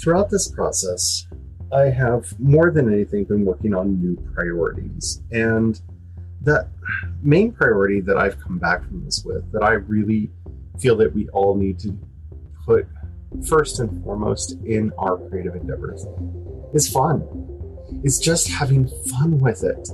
Throughout 0.00 0.30
this 0.30 0.50
process, 0.50 1.26
I 1.72 1.84
have 1.84 2.38
more 2.38 2.70
than 2.70 2.92
anything 2.92 3.24
been 3.24 3.44
working 3.44 3.74
on 3.74 4.00
new 4.00 4.16
priorities. 4.34 5.22
And 5.32 5.80
that 6.44 6.68
main 7.22 7.52
priority 7.52 8.00
that 8.00 8.16
I've 8.16 8.38
come 8.40 8.58
back 8.58 8.84
from 8.86 9.04
this 9.04 9.22
with, 9.24 9.50
that 9.52 9.62
I 9.62 9.72
really 9.72 10.30
feel 10.78 10.96
that 10.96 11.14
we 11.14 11.28
all 11.30 11.54
need 11.54 11.78
to 11.80 11.98
put 12.64 12.86
first 13.48 13.80
and 13.80 14.02
foremost 14.04 14.52
in 14.64 14.92
our 14.98 15.16
creative 15.28 15.54
endeavors, 15.54 16.06
is 16.72 16.88
fun. 16.88 17.26
It's 18.02 18.18
just 18.18 18.48
having 18.48 18.88
fun 19.08 19.38
with 19.38 19.64
it. 19.64 19.88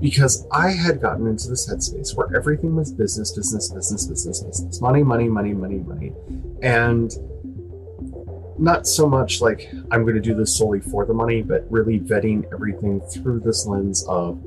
Because 0.00 0.46
I 0.52 0.70
had 0.70 1.00
gotten 1.00 1.26
into 1.26 1.48
this 1.48 1.68
headspace 1.68 2.16
where 2.16 2.34
everything 2.36 2.76
was 2.76 2.92
business, 2.92 3.32
business, 3.32 3.72
business, 3.72 4.06
business, 4.06 4.42
business, 4.42 4.80
money, 4.80 5.02
money, 5.02 5.28
money, 5.28 5.52
money, 5.52 5.78
money. 5.78 6.12
And 6.62 7.12
not 8.58 8.86
so 8.86 9.08
much 9.08 9.40
like 9.40 9.68
I'm 9.90 10.02
going 10.02 10.14
to 10.14 10.20
do 10.20 10.34
this 10.34 10.56
solely 10.56 10.80
for 10.80 11.04
the 11.04 11.14
money, 11.14 11.42
but 11.42 11.66
really 11.70 11.98
vetting 11.98 12.44
everything 12.52 13.00
through 13.12 13.40
this 13.40 13.66
lens 13.66 14.04
of 14.08 14.40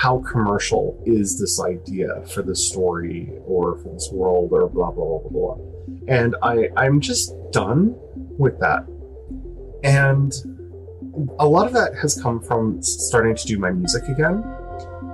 how 0.00 0.20
commercial 0.20 0.98
is 1.04 1.38
this 1.38 1.60
idea 1.60 2.08
for 2.32 2.40
this 2.40 2.66
story 2.66 3.30
or 3.44 3.76
for 3.82 3.92
this 3.92 4.08
world 4.10 4.50
or 4.50 4.66
blah 4.66 4.90
blah 4.90 5.04
blah 5.04 5.18
blah 5.18 5.54
blah. 5.54 5.58
And 6.08 6.36
I 6.42 6.70
I'm 6.76 7.00
just 7.00 7.34
done 7.52 7.94
with 8.38 8.58
that. 8.60 8.86
And 9.84 10.32
a 11.38 11.46
lot 11.46 11.66
of 11.66 11.74
that 11.74 11.94
has 12.00 12.18
come 12.22 12.40
from 12.40 12.82
starting 12.82 13.36
to 13.36 13.46
do 13.46 13.58
my 13.58 13.70
music 13.70 14.04
again, 14.08 14.36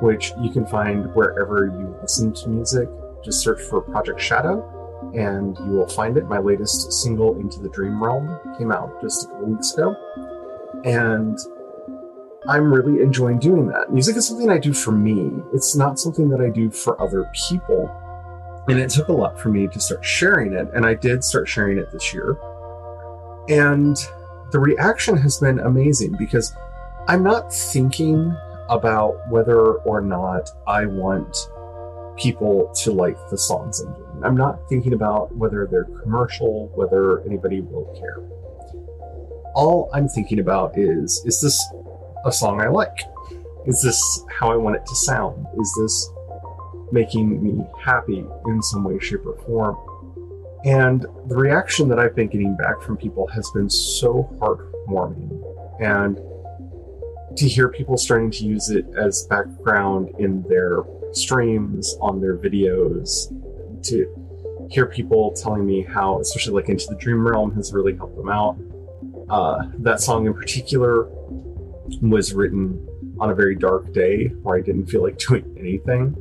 which 0.01 0.31
you 0.41 0.51
can 0.51 0.65
find 0.67 1.13
wherever 1.17 1.67
you 1.67 1.97
listen 2.01 2.33
to 2.35 2.49
music. 2.49 2.89
Just 3.25 3.43
search 3.43 3.61
for 3.63 3.81
Project 3.81 4.21
Shadow 4.21 4.73
and 5.17 5.59
you 5.67 5.73
will 5.73 5.89
find 5.89 6.17
it. 6.17 6.29
My 6.29 6.39
latest 6.39 6.93
single, 6.93 7.41
Into 7.41 7.61
the 7.61 7.71
Dream 7.71 8.03
Realm, 8.03 8.39
came 8.57 8.71
out 8.71 9.03
just 9.03 9.25
a 9.25 9.29
couple 9.31 9.47
weeks 9.47 9.73
ago. 9.75 9.97
And 10.85 11.37
I'm 12.49 12.73
really 12.73 13.03
enjoying 13.03 13.39
doing 13.39 13.67
that. 13.69 13.93
Music 13.93 14.17
is 14.17 14.27
something 14.27 14.51
I 14.51 14.59
do 14.59 14.73
for 14.73 14.93
me, 14.93 15.31
it's 15.53 15.75
not 15.75 15.99
something 15.99 16.29
that 16.31 16.41
I 16.41 16.51
do 16.51 16.71
for 16.71 17.01
other 17.01 17.31
people. 17.49 17.91
And 18.69 18.81
it 18.81 18.91
took 18.91 19.09
a 19.09 19.13
lot 19.13 19.39
for 19.39 19.49
me 19.49 19.69
to 19.69 19.81
start 19.81 20.05
sharing 20.05 20.53
it, 20.53 20.69
and 20.75 20.85
I 20.85 20.95
did 20.95 21.23
start 21.23 21.49
sharing 21.49 21.79
it 21.79 21.93
this 21.93 22.13
year. 22.13 22.37
And 23.49 23.97
the 24.51 24.59
reaction 24.59 25.17
has 25.19 25.39
been 25.39 25.61
amazing 25.61 26.17
because 26.19 26.53
I'm 27.07 27.23
not 27.23 27.53
thinking 27.53 28.37
about 28.69 29.15
whether 29.31 29.75
or 29.75 30.01
not 30.01 30.51
I 30.67 30.87
want 30.87 31.37
people 32.17 32.73
to 32.83 32.93
like 32.93 33.17
the 33.31 33.39
songs 33.39 33.81
I'm 33.81 33.95
doing. 33.95 34.25
I'm 34.25 34.37
not 34.37 34.69
thinking 34.69 34.95
about 34.95 35.35
whether 35.37 35.69
they're 35.71 35.85
commercial, 36.03 36.71
whether 36.75 37.21
anybody 37.27 37.61
will 37.61 37.95
care. 37.99 38.19
All 39.55 39.91
I'm 39.93 40.09
thinking 40.09 40.41
about 40.41 40.77
is 40.77 41.23
is 41.25 41.41
this 41.41 41.63
a 42.27 42.33
song 42.33 42.61
I 42.61 42.69
like? 42.69 42.99
Is 43.67 43.81
this 43.83 44.25
how 44.31 44.51
I 44.51 44.57
want 44.57 44.77
it 44.77 44.85
to 44.85 44.95
sound? 44.95 45.47
Is 45.59 45.75
this 45.81 46.11
making 46.93 47.43
me 47.43 47.65
happy 47.83 48.25
in 48.47 48.63
some 48.63 48.85
way, 48.85 48.99
shape, 48.99 49.25
or 49.25 49.37
form? 49.47 49.77
And 50.65 51.07
the 51.29 51.37
reaction 51.37 51.89
that 51.89 51.99
I've 51.99 52.17
been 52.17 52.29
getting 52.29 52.57
back 52.57 52.83
from 52.83 52.97
people 52.97 53.27
has 53.29 53.49
been 53.53 53.71
so 53.71 54.29
heartwarming. 54.41 55.31
And 55.81 56.19
to 57.37 57.49
hear 57.49 57.69
people 57.69 57.97
starting 57.97 58.31
to 58.33 58.45
use 58.45 58.71
it 58.71 58.87
as 58.99 59.27
background 59.29 60.11
in 60.19 60.43
their 60.49 60.79
streams, 61.13 61.97
on 62.01 62.21
their 62.21 62.37
videos, 62.37 63.29
to 63.85 64.69
hear 64.71 64.87
people 64.87 65.33
telling 65.33 65.65
me 65.65 65.83
how, 65.83 66.21
especially 66.21 66.55
like 66.55 66.69
Into 66.69 66.87
the 66.89 66.97
Dream 66.97 67.27
Realm 67.27 67.55
has 67.55 67.73
really 67.73 67.95
helped 67.95 68.17
them 68.17 68.29
out. 68.29 68.57
Uh, 69.29 69.65
that 69.79 70.01
song 70.01 70.27
in 70.27 70.35
particular 70.35 71.09
was 72.03 72.35
written 72.35 72.87
on 73.19 73.31
a 73.31 73.35
very 73.35 73.55
dark 73.55 73.93
day 73.93 74.29
where 74.43 74.57
I 74.57 74.61
didn't 74.61 74.87
feel 74.87 75.03
like 75.03 75.19
doing 75.29 75.57
anything. 75.59 76.17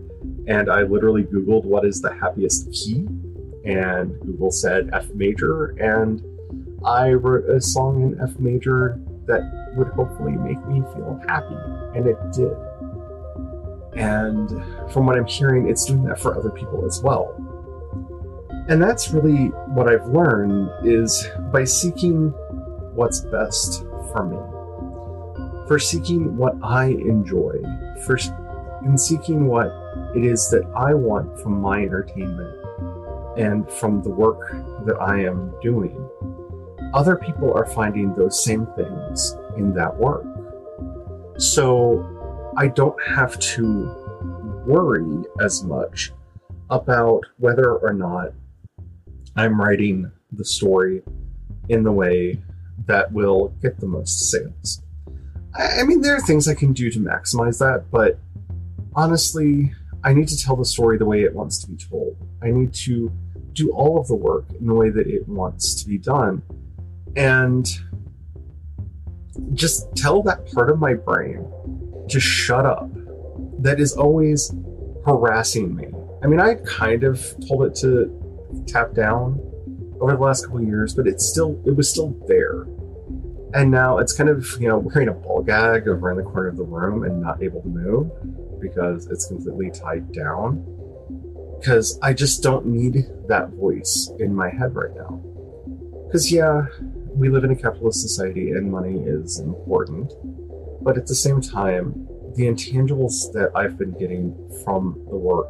And 0.47 0.69
I 0.69 0.83
literally 0.83 1.23
Googled 1.23 1.65
what 1.65 1.85
is 1.85 2.01
the 2.01 2.13
happiest 2.13 2.71
key, 2.71 3.07
and 3.65 4.19
Google 4.21 4.51
said 4.51 4.89
F 4.93 5.09
major, 5.13 5.69
and 5.79 6.21
I 6.85 7.13
wrote 7.13 7.49
a 7.49 7.59
song 7.59 8.01
in 8.03 8.21
F 8.21 8.39
major 8.39 8.99
that 9.25 9.73
would 9.75 9.87
hopefully 9.89 10.33
make 10.33 10.63
me 10.67 10.81
feel 10.93 11.19
happy, 11.27 11.55
and 11.95 12.05
it 12.07 12.17
did. 12.31 12.55
And 13.99 14.49
from 14.91 15.07
what 15.07 15.17
I'm 15.17 15.25
hearing, 15.25 15.67
it's 15.67 15.85
doing 15.85 16.03
that 16.05 16.19
for 16.19 16.37
other 16.37 16.51
people 16.51 16.85
as 16.85 17.01
well. 17.01 17.33
And 18.67 18.81
that's 18.81 19.11
really 19.11 19.47
what 19.73 19.87
I've 19.87 20.07
learned 20.07 20.69
is 20.83 21.27
by 21.51 21.63
seeking 21.63 22.29
what's 22.93 23.21
best 23.21 23.83
for 24.11 24.25
me 24.25 24.54
for 25.67 25.79
seeking 25.79 26.37
what 26.37 26.55
I 26.63 26.87
enjoy, 26.87 27.61
for 28.05 28.17
in 28.85 28.97
seeking 28.97 29.47
what 29.47 29.67
it 30.15 30.23
is 30.23 30.49
that 30.49 30.63
I 30.75 30.93
want 30.93 31.39
from 31.41 31.59
my 31.59 31.81
entertainment 31.81 32.55
and 33.37 33.69
from 33.69 34.01
the 34.01 34.09
work 34.09 34.51
that 34.85 34.95
I 35.01 35.21
am 35.23 35.53
doing. 35.61 35.97
Other 36.93 37.15
people 37.15 37.51
are 37.53 37.65
finding 37.65 38.13
those 38.15 38.43
same 38.43 38.67
things 38.75 39.35
in 39.57 39.73
that 39.73 39.95
work. 39.95 40.25
So 41.37 42.53
I 42.57 42.67
don't 42.67 43.01
have 43.07 43.37
to 43.39 44.63
worry 44.65 45.23
as 45.41 45.63
much 45.63 46.13
about 46.69 47.21
whether 47.37 47.75
or 47.75 47.93
not 47.93 48.29
I'm 49.35 49.59
writing 49.59 50.11
the 50.31 50.45
story 50.45 51.03
in 51.69 51.83
the 51.83 51.91
way 51.91 52.41
that 52.85 53.11
will 53.11 53.49
get 53.61 53.79
the 53.79 53.87
most 53.87 54.29
sales. 54.29 54.81
I 55.57 55.83
mean, 55.83 56.01
there 56.01 56.15
are 56.15 56.21
things 56.21 56.47
I 56.47 56.53
can 56.53 56.73
do 56.73 56.89
to 56.91 56.99
maximize 56.99 57.59
that, 57.59 57.85
but 57.89 58.19
honestly, 58.93 59.73
I 60.03 60.13
need 60.13 60.27
to 60.27 60.37
tell 60.37 60.55
the 60.55 60.65
story 60.65 60.97
the 60.97 61.05
way 61.05 61.21
it 61.23 61.33
wants 61.33 61.59
to 61.59 61.69
be 61.69 61.77
told. 61.77 62.17
I 62.41 62.51
need 62.51 62.73
to 62.73 63.11
do 63.53 63.71
all 63.71 63.99
of 63.99 64.07
the 64.07 64.15
work 64.15 64.45
in 64.59 64.67
the 64.67 64.73
way 64.73 64.89
that 64.89 65.07
it 65.07 65.27
wants 65.27 65.81
to 65.81 65.87
be 65.87 65.97
done. 65.97 66.41
And 67.15 67.67
just 69.53 69.95
tell 69.95 70.21
that 70.23 70.51
part 70.53 70.69
of 70.69 70.79
my 70.79 70.93
brain 70.93 71.49
to 72.09 72.19
shut 72.19 72.65
up 72.65 72.89
that 73.59 73.79
is 73.79 73.93
always 73.93 74.53
harassing 75.05 75.75
me. 75.75 75.87
I 76.23 76.27
mean, 76.27 76.39
I 76.39 76.55
kind 76.65 77.03
of 77.03 77.21
told 77.47 77.63
it 77.65 77.75
to 77.75 78.63
tap 78.67 78.93
down 78.93 79.39
over 80.01 80.13
the 80.13 80.21
last 80.21 80.45
couple 80.45 80.61
years, 80.61 80.93
but 80.93 81.07
it's 81.07 81.25
still 81.25 81.59
it 81.65 81.75
was 81.75 81.89
still 81.89 82.09
there. 82.27 82.65
And 83.55 83.71
now 83.71 83.99
it's 83.99 84.11
kind 84.11 84.29
of, 84.29 84.45
you 84.59 84.67
know, 84.67 84.77
wearing 84.79 85.07
a 85.07 85.13
ball 85.13 85.41
gag 85.41 85.87
over 85.87 86.11
in 86.11 86.17
the 86.17 86.23
corner 86.23 86.49
of 86.49 86.57
the 86.57 86.63
room 86.63 87.05
and 87.05 87.21
not 87.21 87.41
able 87.41 87.61
to 87.61 87.69
move 87.69 88.11
because 88.59 89.07
it's 89.07 89.27
completely 89.27 89.71
tied 89.71 90.11
down. 90.11 90.63
Because 91.57 91.97
I 92.01 92.11
just 92.11 92.43
don't 92.43 92.65
need 92.65 93.05
that 93.29 93.51
voice 93.51 94.11
in 94.19 94.35
my 94.35 94.49
head 94.49 94.75
right 94.75 94.93
now. 94.93 95.23
Because, 96.05 96.29
yeah, 96.29 96.65
we 97.15 97.29
live 97.29 97.45
in 97.45 97.51
a 97.51 97.55
capitalist 97.55 98.01
society 98.01 98.51
and 98.51 98.69
money 98.69 98.99
is 98.99 99.39
important. 99.39 100.11
But 100.83 100.97
at 100.97 101.07
the 101.07 101.15
same 101.15 101.39
time, 101.39 102.07
the 102.35 102.43
intangibles 102.43 103.31
that 103.31 103.51
I've 103.55 103.77
been 103.77 103.97
getting 103.97 104.35
from 104.65 105.01
the 105.09 105.15
work 105.15 105.47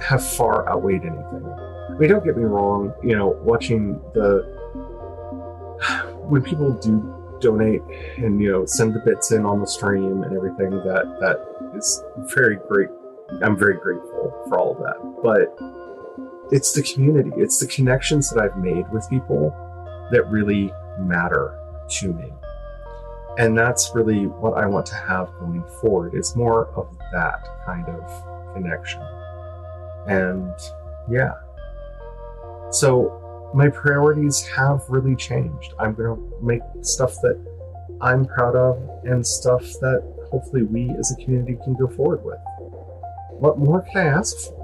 have 0.00 0.26
far 0.26 0.66
outweighed 0.66 1.02
anything. 1.02 1.44
I 1.90 1.98
mean, 1.98 2.08
don't 2.08 2.24
get 2.24 2.38
me 2.38 2.44
wrong, 2.44 2.94
you 3.04 3.14
know, 3.14 3.38
watching 3.44 4.00
the 4.14 4.58
when 6.30 6.42
people 6.42 6.72
do 6.72 7.16
donate 7.40 7.82
and 8.18 8.40
you 8.40 8.50
know 8.50 8.64
send 8.66 8.94
the 8.94 9.00
bits 9.00 9.32
in 9.32 9.44
on 9.44 9.60
the 9.60 9.66
stream 9.66 10.22
and 10.22 10.36
everything, 10.36 10.70
that 10.70 11.18
that 11.20 11.76
is 11.76 12.02
very 12.34 12.56
great. 12.68 12.88
I'm 13.42 13.56
very 13.56 13.76
grateful 13.76 14.44
for 14.48 14.58
all 14.58 14.72
of 14.72 14.78
that. 14.78 14.98
But 15.22 15.56
it's 16.52 16.72
the 16.72 16.82
community, 16.82 17.30
it's 17.36 17.58
the 17.58 17.66
connections 17.66 18.30
that 18.30 18.42
I've 18.42 18.58
made 18.58 18.90
with 18.92 19.08
people 19.08 19.50
that 20.10 20.24
really 20.28 20.72
matter 20.98 21.58
to 21.88 22.12
me. 22.12 22.32
And 23.38 23.56
that's 23.56 23.92
really 23.94 24.26
what 24.26 24.58
I 24.58 24.66
want 24.66 24.86
to 24.86 24.96
have 24.96 25.30
going 25.38 25.64
forward. 25.80 26.14
It's 26.14 26.34
more 26.34 26.68
of 26.76 26.88
that 27.12 27.48
kind 27.64 27.88
of 27.88 28.54
connection. 28.54 29.00
And 30.06 30.52
yeah. 31.08 31.34
So 32.70 33.19
my 33.52 33.68
priorities 33.68 34.46
have 34.56 34.82
really 34.88 35.16
changed. 35.16 35.74
I'm 35.78 35.94
going 35.94 36.16
to 36.16 36.38
make 36.40 36.62
stuff 36.82 37.14
that 37.22 37.44
I'm 38.00 38.24
proud 38.24 38.54
of 38.54 38.78
and 39.04 39.26
stuff 39.26 39.62
that 39.80 40.02
hopefully 40.30 40.62
we 40.62 40.90
as 40.98 41.10
a 41.10 41.24
community 41.24 41.58
can 41.64 41.74
go 41.74 41.88
forward 41.88 42.24
with. 42.24 42.38
What 43.32 43.58
more 43.58 43.82
can 43.92 44.06
I 44.06 44.10
ask 44.10 44.36
for? 44.36 44.60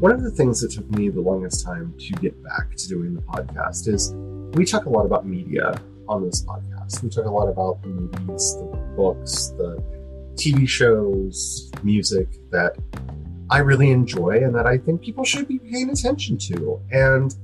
One 0.00 0.12
of 0.12 0.22
the 0.22 0.30
things 0.30 0.60
that 0.60 0.72
took 0.72 0.90
me 0.90 1.08
the 1.10 1.20
longest 1.20 1.64
time 1.64 1.94
to 1.98 2.12
get 2.14 2.42
back 2.42 2.74
to 2.76 2.88
doing 2.88 3.14
the 3.14 3.22
podcast 3.22 3.88
is 3.88 4.12
we 4.56 4.64
talk 4.64 4.86
a 4.86 4.90
lot 4.90 5.06
about 5.06 5.26
media 5.26 5.80
on 6.08 6.24
this 6.24 6.44
podcast. 6.44 7.02
We 7.02 7.10
talk 7.10 7.24
a 7.24 7.30
lot 7.30 7.48
about 7.48 7.82
the 7.82 7.88
movies, 7.88 8.56
the 8.56 8.75
books, 8.96 9.48
the 9.58 9.82
TV 10.34 10.68
shows, 10.68 11.70
music 11.82 12.28
that 12.50 12.76
I 13.50 13.58
really 13.58 13.90
enjoy 13.90 14.42
and 14.42 14.54
that 14.54 14.66
I 14.66 14.78
think 14.78 15.02
people 15.02 15.24
should 15.24 15.46
be 15.46 15.58
paying 15.58 15.90
attention 15.90 16.36
to. 16.38 16.80
And 16.90 17.34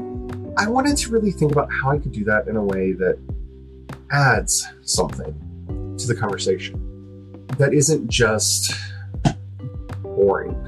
I 0.59 0.69
wanted 0.69 0.97
to 0.99 1.11
really 1.11 1.31
think 1.31 1.53
about 1.53 1.71
how 1.73 1.91
I 1.91 1.99
could 1.99 2.13
do 2.13 2.25
that 2.25 2.49
in 2.49 2.57
a 2.57 2.63
way 2.63 2.93
that 2.93 3.19
adds 4.11 4.67
something 4.83 5.97
to 5.99 6.07
the 6.07 6.15
conversation 6.15 7.47
that 7.59 7.73
isn't 7.73 8.09
just 8.09 8.75
boring. 10.03 10.59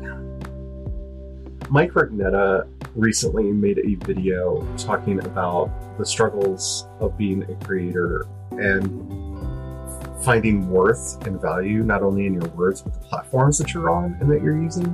Mike 1.70 1.92
Rugnetta 1.92 2.68
recently 2.94 3.44
made 3.44 3.78
a 3.78 3.94
video 4.06 4.66
talking 4.76 5.18
about 5.20 5.70
the 5.98 6.06
struggles 6.06 6.86
of 7.00 7.18
being 7.18 7.42
a 7.42 7.54
creator 7.64 8.26
and 8.52 9.33
finding 10.24 10.68
worth 10.68 11.24
and 11.26 11.40
value 11.40 11.82
not 11.82 12.02
only 12.02 12.26
in 12.26 12.34
your 12.34 12.48
words 12.50 12.82
but 12.82 12.94
the 12.94 13.00
platforms 13.00 13.58
that 13.58 13.74
you're 13.74 13.90
on 13.90 14.16
and 14.20 14.30
that 14.30 14.42
you're 14.42 14.60
using. 14.60 14.86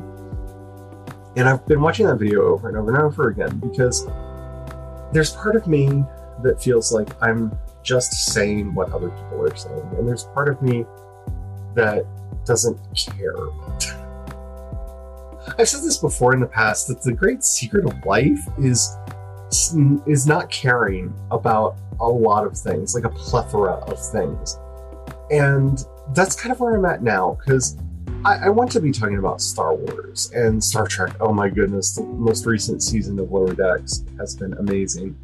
And 1.36 1.48
I've 1.48 1.64
been 1.66 1.80
watching 1.80 2.06
that 2.06 2.16
video 2.16 2.42
over 2.42 2.68
and 2.68 2.76
over 2.76 2.94
and 2.94 3.02
over 3.02 3.28
again 3.28 3.58
because 3.58 4.06
there's 5.12 5.30
part 5.30 5.56
of 5.56 5.66
me 5.66 6.04
that 6.42 6.62
feels 6.62 6.92
like 6.92 7.08
I'm 7.22 7.56
just 7.82 8.12
saying 8.32 8.74
what 8.74 8.92
other 8.92 9.10
people 9.10 9.42
are 9.42 9.56
saying, 9.56 9.88
and 9.96 10.06
there's 10.06 10.24
part 10.24 10.48
of 10.48 10.60
me 10.62 10.84
that 11.74 12.04
doesn't 12.44 12.78
care. 12.94 13.36
I've 15.58 15.68
said 15.68 15.82
this 15.82 15.98
before 15.98 16.34
in 16.34 16.40
the 16.40 16.46
past 16.46 16.88
that 16.88 17.02
the 17.02 17.12
great 17.12 17.44
secret 17.44 17.84
of 17.84 18.04
life 18.04 18.40
is 18.58 18.96
is 20.06 20.26
not 20.26 20.48
caring 20.50 21.12
about 21.30 21.76
a 22.00 22.08
lot 22.08 22.46
of 22.46 22.56
things, 22.56 22.94
like 22.94 23.04
a 23.04 23.10
plethora 23.10 23.72
of 23.72 23.98
things. 24.10 24.58
And 25.30 25.84
that's 26.14 26.34
kind 26.34 26.52
of 26.52 26.60
where 26.60 26.74
I'm 26.74 26.84
at 26.84 27.02
now, 27.02 27.38
because 27.38 27.76
I, 28.24 28.46
I, 28.46 28.48
want 28.48 28.72
to 28.72 28.80
be 28.80 28.90
talking 28.90 29.18
about 29.18 29.40
Star 29.40 29.74
Wars 29.74 30.30
and 30.34 30.62
Star 30.62 30.86
Trek. 30.86 31.14
Oh 31.20 31.32
my 31.32 31.48
goodness, 31.48 31.94
the 31.94 32.02
most 32.02 32.46
recent 32.46 32.82
season 32.82 33.18
of 33.18 33.30
Lower 33.30 33.54
Decks 33.54 34.04
has 34.18 34.34
been 34.34 34.54
amazing. 34.54 35.16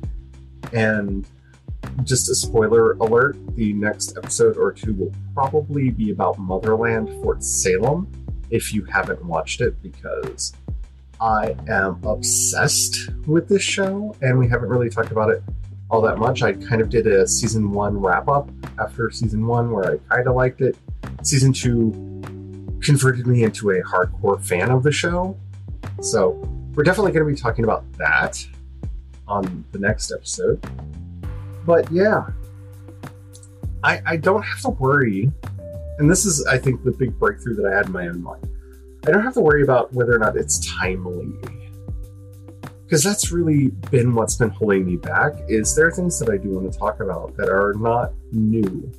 And 0.72 1.26
just 2.04 2.30
a 2.30 2.34
spoiler 2.34 2.92
alert 2.94 3.36
the 3.56 3.72
next 3.72 4.16
episode 4.16 4.56
or 4.56 4.72
two 4.72 4.94
will 4.94 5.12
probably 5.34 5.90
be 5.90 6.10
about 6.10 6.38
Motherland 6.38 7.08
Fort 7.22 7.42
Salem 7.42 8.10
if 8.50 8.72
you 8.72 8.84
haven't 8.84 9.24
watched 9.24 9.60
it, 9.60 9.82
because 9.82 10.54
I 11.20 11.56
am 11.68 12.00
obsessed 12.04 13.10
with 13.26 13.48
this 13.48 13.62
show, 13.62 14.14
and 14.22 14.38
we 14.38 14.48
haven't 14.48 14.68
really 14.68 14.90
talked 14.90 15.10
about 15.10 15.30
it 15.30 15.42
all 15.90 16.00
that 16.02 16.18
much. 16.18 16.42
I 16.42 16.52
kind 16.52 16.80
of 16.80 16.88
did 16.88 17.06
a 17.06 17.26
season 17.26 17.70
one 17.70 17.98
wrap 17.98 18.28
up 18.28 18.50
after 18.78 19.10
season 19.10 19.46
one 19.46 19.70
where 19.70 19.94
I 19.94 20.14
kind 20.14 20.28
of 20.28 20.34
liked 20.34 20.60
it. 20.60 20.76
Season 21.22 21.52
two 21.52 21.90
converted 22.82 23.26
me 23.26 23.44
into 23.44 23.70
a 23.70 23.82
hardcore 23.82 24.42
fan 24.42 24.70
of 24.70 24.82
the 24.82 24.92
show. 24.92 25.36
So 26.00 26.30
we're 26.74 26.82
definitely 26.82 27.12
going 27.12 27.26
to 27.26 27.32
be 27.32 27.40
talking 27.40 27.64
about 27.64 27.90
that 27.94 28.44
on 29.26 29.64
the 29.72 29.78
next 29.78 30.12
episode. 30.12 30.64
But 31.64 31.90
yeah, 31.90 32.28
I, 33.82 34.00
I 34.06 34.16
don't 34.16 34.42
have 34.42 34.60
to 34.62 34.70
worry. 34.70 35.30
And 35.98 36.10
this 36.10 36.26
is, 36.26 36.44
I 36.46 36.58
think, 36.58 36.84
the 36.84 36.92
big 36.92 37.18
breakthrough 37.18 37.54
that 37.56 37.66
I 37.66 37.76
had 37.76 37.86
in 37.86 37.92
my 37.92 38.08
own 38.08 38.22
mind. 38.22 38.46
I 39.06 39.10
don't 39.10 39.22
have 39.22 39.34
to 39.34 39.40
worry 39.40 39.62
about 39.62 39.92
whether 39.92 40.14
or 40.14 40.18
not 40.18 40.36
it's 40.36 40.66
timely 40.78 41.32
because 42.86 43.02
that's 43.02 43.32
really 43.32 43.68
been 43.90 44.14
what's 44.14 44.36
been 44.36 44.50
holding 44.50 44.86
me 44.86 44.96
back 44.96 45.32
is 45.48 45.74
there 45.74 45.88
are 45.88 45.90
things 45.90 46.20
that 46.20 46.30
i 46.30 46.36
do 46.36 46.50
want 46.50 46.72
to 46.72 46.78
talk 46.78 47.00
about 47.00 47.36
that 47.36 47.48
are 47.48 47.74
not 47.74 48.12
new. 48.32 48.90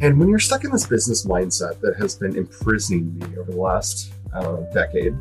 And 0.00 0.18
when 0.18 0.28
you're 0.28 0.38
stuck 0.38 0.64
in 0.64 0.72
this 0.72 0.86
business 0.86 1.26
mindset 1.26 1.80
that 1.80 1.96
has 1.96 2.16
been 2.16 2.36
imprisoning 2.36 3.16
me 3.18 3.26
over 3.38 3.52
the 3.52 3.60
last 3.60 4.12
know, 4.32 4.66
decade 4.72 5.14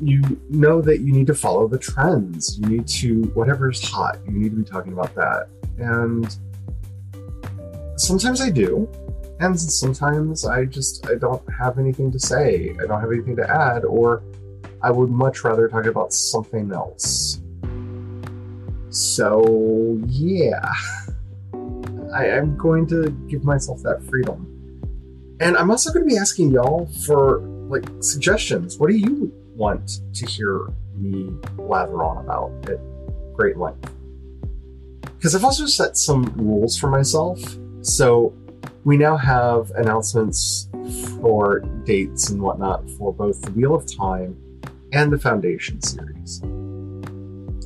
you 0.00 0.40
know 0.50 0.82
that 0.82 1.00
you 1.00 1.12
need 1.12 1.26
to 1.26 1.34
follow 1.34 1.66
the 1.66 1.78
trends. 1.78 2.58
You 2.58 2.66
need 2.68 2.86
to 2.88 3.22
whatever's 3.34 3.82
hot 3.82 4.18
you 4.26 4.32
need 4.32 4.50
to 4.50 4.56
be 4.56 4.64
talking 4.64 4.92
about 4.92 5.14
that. 5.14 5.48
And 5.78 6.36
sometimes 7.98 8.40
i 8.40 8.50
do 8.50 8.88
and 9.40 9.58
sometimes 9.58 10.44
i 10.46 10.66
just 10.66 11.06
i 11.08 11.14
don't 11.14 11.42
have 11.58 11.78
anything 11.78 12.12
to 12.12 12.18
say. 12.18 12.74
I 12.82 12.86
don't 12.86 13.00
have 13.00 13.10
anything 13.10 13.36
to 13.36 13.50
add 13.50 13.84
or 13.84 14.22
I 14.82 14.90
would 14.90 15.10
much 15.10 15.44
rather 15.44 15.68
talk 15.68 15.86
about 15.86 16.12
something 16.12 16.72
else. 16.72 17.40
So, 18.90 19.98
yeah. 20.06 20.72
I, 22.14 22.26
am 22.28 22.56
going 22.56 22.86
to 22.88 23.10
give 23.28 23.44
myself 23.44 23.82
that 23.82 24.02
freedom. 24.04 24.52
And 25.40 25.56
I'm 25.56 25.70
also 25.70 25.92
going 25.92 26.08
to 26.08 26.08
be 26.08 26.18
asking 26.18 26.50
y'all 26.50 26.86
for 27.06 27.40
like 27.68 27.84
suggestions. 28.00 28.78
What 28.78 28.90
do 28.90 28.96
you 28.96 29.32
want 29.54 30.00
to 30.14 30.26
hear 30.26 30.68
me 30.94 31.30
lather 31.58 32.02
on 32.02 32.24
about 32.24 32.52
at 32.70 32.78
great 33.34 33.58
length? 33.58 33.92
Because 35.16 35.34
I've 35.34 35.44
also 35.44 35.66
set 35.66 35.96
some 35.96 36.24
rules 36.36 36.78
for 36.78 36.88
myself. 36.88 37.38
So 37.82 38.32
we 38.84 38.96
now 38.96 39.16
have 39.16 39.70
announcements 39.72 40.68
for 41.20 41.60
dates 41.84 42.30
and 42.30 42.40
whatnot 42.40 42.88
for 42.92 43.12
both 43.12 43.42
the 43.42 43.50
Wheel 43.50 43.74
of 43.74 43.84
Time 43.94 44.36
and 44.92 45.12
the 45.12 45.18
Foundation 45.18 45.80
series. 45.82 46.42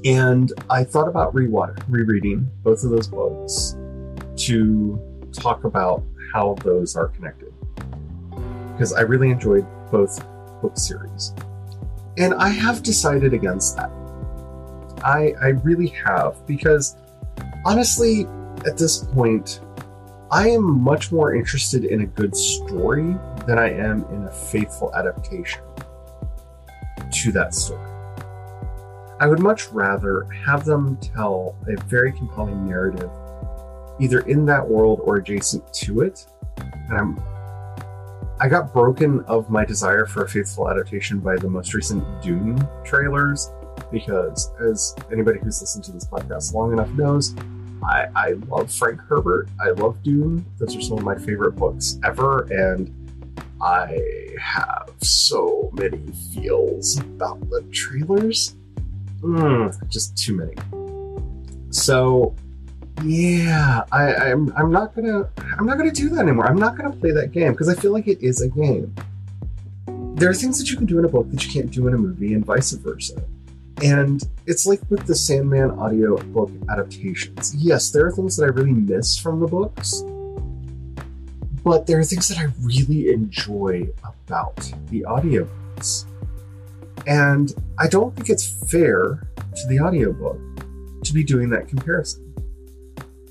And 0.05 0.53
I 0.71 0.85
thought 0.85 1.09
about 1.09 1.35
re- 1.35 1.49
rereading 1.89 2.49
both 2.63 2.85
of 2.85 2.91
those 2.91 3.09
books 3.09 3.77
to 4.45 4.99
talk 5.33 5.65
about 5.65 6.03
how 6.33 6.55
those 6.65 6.97
are 6.97 7.09
connected. 7.09 7.53
Because 8.73 8.93
I 8.93 9.03
really 9.03 9.31
enjoyed 9.31 9.67
both 9.91 10.25
book 10.63 10.79
series. 10.79 11.35
And 12.17 12.35
I 12.35 12.49
have 12.49 12.83
decided 12.83 13.35
against 13.35 13.77
that. 13.77 13.91
I, 15.05 15.35
I 15.41 15.49
really 15.65 15.89
have, 15.89 16.47
because 16.47 16.97
honestly, 17.65 18.27
at 18.67 18.77
this 18.77 18.99
point, 18.99 19.61
I 20.31 20.49
am 20.49 20.81
much 20.81 21.13
more 21.13 21.35
interested 21.35 21.85
in 21.85 22.03
a 22.03 22.07
good 22.07 22.37
story 22.37 23.17
than 23.47 23.59
I 23.59 23.71
am 23.71 24.05
in 24.13 24.25
a 24.25 24.33
faithful 24.33 24.95
adaptation 24.95 25.63
to 27.13 27.33
that 27.33 27.55
story. 27.55 27.87
I 29.21 29.27
would 29.27 29.41
much 29.41 29.69
rather 29.69 30.25
have 30.47 30.65
them 30.65 30.97
tell 30.97 31.55
a 31.69 31.81
very 31.85 32.13
compelling 32.13 32.67
narrative, 32.67 33.11
either 33.99 34.21
in 34.21 34.47
that 34.47 34.67
world 34.67 35.01
or 35.05 35.17
adjacent 35.17 35.73
to 35.75 36.01
it. 36.01 36.27
And 36.57 36.99
I'm 36.99 37.23
I 38.43 38.49
got 38.49 38.73
broken 38.73 39.21
of 39.27 39.51
my 39.51 39.67
desire 39.67 40.07
for 40.07 40.25
a 40.25 40.29
faithful 40.29 40.71
adaptation 40.71 41.21
by 41.21 41.37
the 41.37 41.51
most 41.51 41.75
recent 41.75 42.03
Dune 42.23 42.67
trailers, 42.85 43.51
because 43.93 44.51
as 44.67 44.97
anybody 45.13 45.39
who's 45.41 45.61
listened 45.61 45.85
to 45.85 45.93
this 45.93 46.07
podcast 46.07 46.55
long 46.55 46.73
enough 46.73 46.89
knows, 46.93 47.35
I, 47.83 48.07
I 48.17 48.33
love 48.49 48.73
Frank 48.73 48.99
Herbert. 49.03 49.51
I 49.61 49.71
love 49.71 50.03
Dune. 50.03 50.47
Those 50.59 50.75
are 50.75 50.81
some 50.81 50.97
of 50.97 51.05
my 51.05 51.17
favorite 51.17 51.53
books 51.53 51.99
ever, 52.03 52.45
and 52.51 52.89
I 53.63 54.01
have 54.41 54.91
so 55.03 55.71
many 55.75 56.01
feels 56.35 56.99
about 56.99 57.41
the 57.51 57.63
trailers. 57.73 58.57
Mm, 59.21 59.89
just 59.89 60.17
too 60.17 60.37
many. 60.37 60.55
So 61.71 62.35
yeah, 63.05 63.83
I, 63.93 64.15
I'm 64.15 64.53
I'm 64.57 64.71
not 64.71 64.95
gonna 64.95 65.29
I'm 65.59 65.67
not 65.67 65.79
gonna 65.79 65.91
do 65.91 66.09
that 66.11 66.21
anymore. 66.21 66.47
I'm 66.47 66.59
not 66.59 66.77
gonna 66.77 66.95
play 66.95 67.11
that 67.13 67.33
game 67.33 67.53
because 67.53 67.69
I 67.69 67.75
feel 67.75 67.93
like 67.93 68.09
it 68.09 68.23
is 68.23 68.41
a 68.41 68.49
game. 68.49 68.95
There 70.15 70.29
are 70.29 70.35
things 70.35 70.59
that 70.59 70.71
you 70.71 70.77
can 70.77 70.87
do 70.87 70.99
in 70.99 71.05
a 71.05 71.09
book 71.09 71.31
that 71.31 71.45
you 71.45 71.51
can't 71.51 71.71
do 71.71 71.87
in 71.89 71.95
a 71.95 71.99
movie, 71.99 72.35
and 72.35 72.45
vice 72.45 72.73
versa. 72.73 73.23
And 73.83 74.23
it's 74.47 74.67
like 74.67 74.81
with 74.91 75.07
the 75.07 75.15
Sandman 75.15 75.71
audio 75.71 76.19
book 76.19 76.51
adaptations. 76.69 77.55
Yes, 77.55 77.91
there 77.91 78.07
are 78.07 78.13
things 78.13 78.37
that 78.37 78.45
I 78.45 78.49
really 78.49 78.73
miss 78.73 79.17
from 79.17 79.41
the 79.41 79.47
books, 79.47 80.03
but 81.65 81.87
there 81.87 81.99
are 81.99 82.05
things 82.05 82.29
that 82.29 82.39
I 82.39 82.49
really 82.63 83.13
enjoy 83.13 83.89
about 84.03 84.57
the 84.89 85.03
audiobooks. 85.03 86.05
And 87.07 87.53
I 87.79 87.89
don't 87.89 88.15
think 88.15 88.29
it's 88.29 88.47
fair 88.71 89.27
to 89.37 89.67
the 89.69 89.81
audiobook 89.81 90.39
to 91.05 91.15
be 91.15 91.25
doing 91.25 91.51
that 91.51 91.69
comparison. 91.69 92.27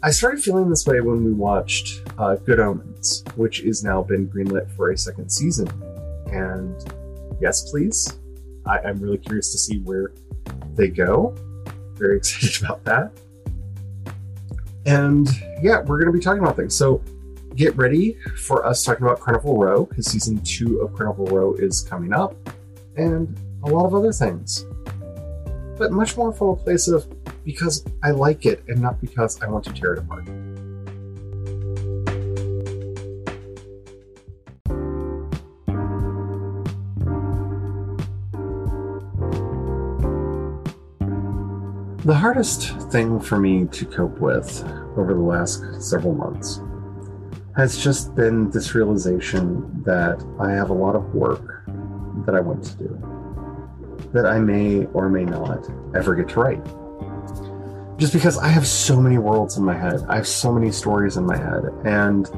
I 0.02 0.12
started 0.12 0.42
feeling 0.42 0.70
this 0.70 0.86
way 0.86 1.02
when 1.02 1.24
we 1.26 1.34
watched 1.34 2.02
uh, 2.18 2.36
Good 2.36 2.60
Omens, 2.60 3.24
which 3.36 3.62
is 3.62 3.84
now 3.84 4.02
been 4.02 4.30
greenlit 4.30 4.72
for 4.72 4.92
a 4.92 4.98
second 4.98 5.30
season. 5.30 5.68
And 6.32 6.76
yes, 7.42 7.70
please. 7.70 8.18
I, 8.66 8.80
I'm 8.80 8.98
really 8.98 9.18
curious 9.18 9.52
to 9.52 9.58
see 9.58 9.80
where 9.80 10.14
they 10.76 10.88
go. 10.88 11.36
Very 11.96 12.18
excited 12.18 12.64
about 12.64 12.84
that. 12.86 13.12
And 14.86 15.28
yeah, 15.62 15.82
we're 15.82 16.00
going 16.00 16.12
to 16.12 16.18
be 16.18 16.24
talking 16.24 16.42
about 16.42 16.56
things. 16.56 16.76
So 16.76 17.04
get 17.56 17.76
ready 17.76 18.18
for 18.38 18.66
us 18.66 18.84
talking 18.84 19.06
about 19.06 19.20
Carnival 19.20 19.58
Row 19.58 19.86
because 19.86 20.06
season 20.06 20.42
two 20.44 20.80
of 20.82 20.94
Carnival 20.94 21.28
Row 21.28 21.54
is 21.54 21.82
coming 21.82 22.14
up, 22.14 22.36
and 22.96 23.38
a 23.64 23.70
lot 23.70 23.86
of 23.86 23.94
other 23.94 24.12
things. 24.12 24.66
But 25.78 25.92
much 25.92 26.18
more 26.18 26.34
from 26.34 26.50
a 26.50 26.56
place 26.56 26.88
of 26.88 27.08
because 27.44 27.84
I 28.04 28.12
like 28.12 28.46
it 28.46 28.64
and 28.68 28.82
not 28.82 29.00
because 29.02 29.42
I 29.42 29.48
want 29.48 29.64
to 29.66 29.74
tear 29.74 29.94
it 29.94 30.00
apart. 30.00 30.26
The 42.06 42.16
hardest 42.16 42.76
thing 42.92 43.20
for 43.20 43.40
me 43.40 43.66
to 43.66 43.86
cope 43.86 44.20
with 44.20 44.64
over 44.98 45.14
the 45.14 45.20
last 45.20 45.64
several 45.82 46.14
months 46.14 46.60
has 47.60 47.78
just 47.78 48.16
been 48.16 48.50
this 48.52 48.74
realization 48.74 49.84
that 49.84 50.26
I 50.40 50.52
have 50.52 50.70
a 50.70 50.74
lot 50.74 50.96
of 50.96 51.14
work 51.14 51.66
that 52.26 52.34
I 52.34 52.40
want 52.40 52.64
to 52.64 52.78
do 52.78 54.10
that 54.14 54.26
I 54.26 54.40
may 54.40 54.86
or 54.94 55.10
may 55.10 55.26
not 55.26 55.70
ever 55.94 56.16
get 56.16 56.30
to 56.30 56.40
write. 56.40 56.64
Just 57.98 58.14
because 58.14 58.38
I 58.38 58.48
have 58.48 58.66
so 58.66 59.02
many 59.02 59.18
worlds 59.18 59.58
in 59.58 59.66
my 59.66 59.78
head, 59.78 60.06
I 60.08 60.16
have 60.16 60.26
so 60.26 60.54
many 60.54 60.72
stories 60.72 61.18
in 61.18 61.26
my 61.26 61.36
head, 61.36 61.66
and 61.84 62.30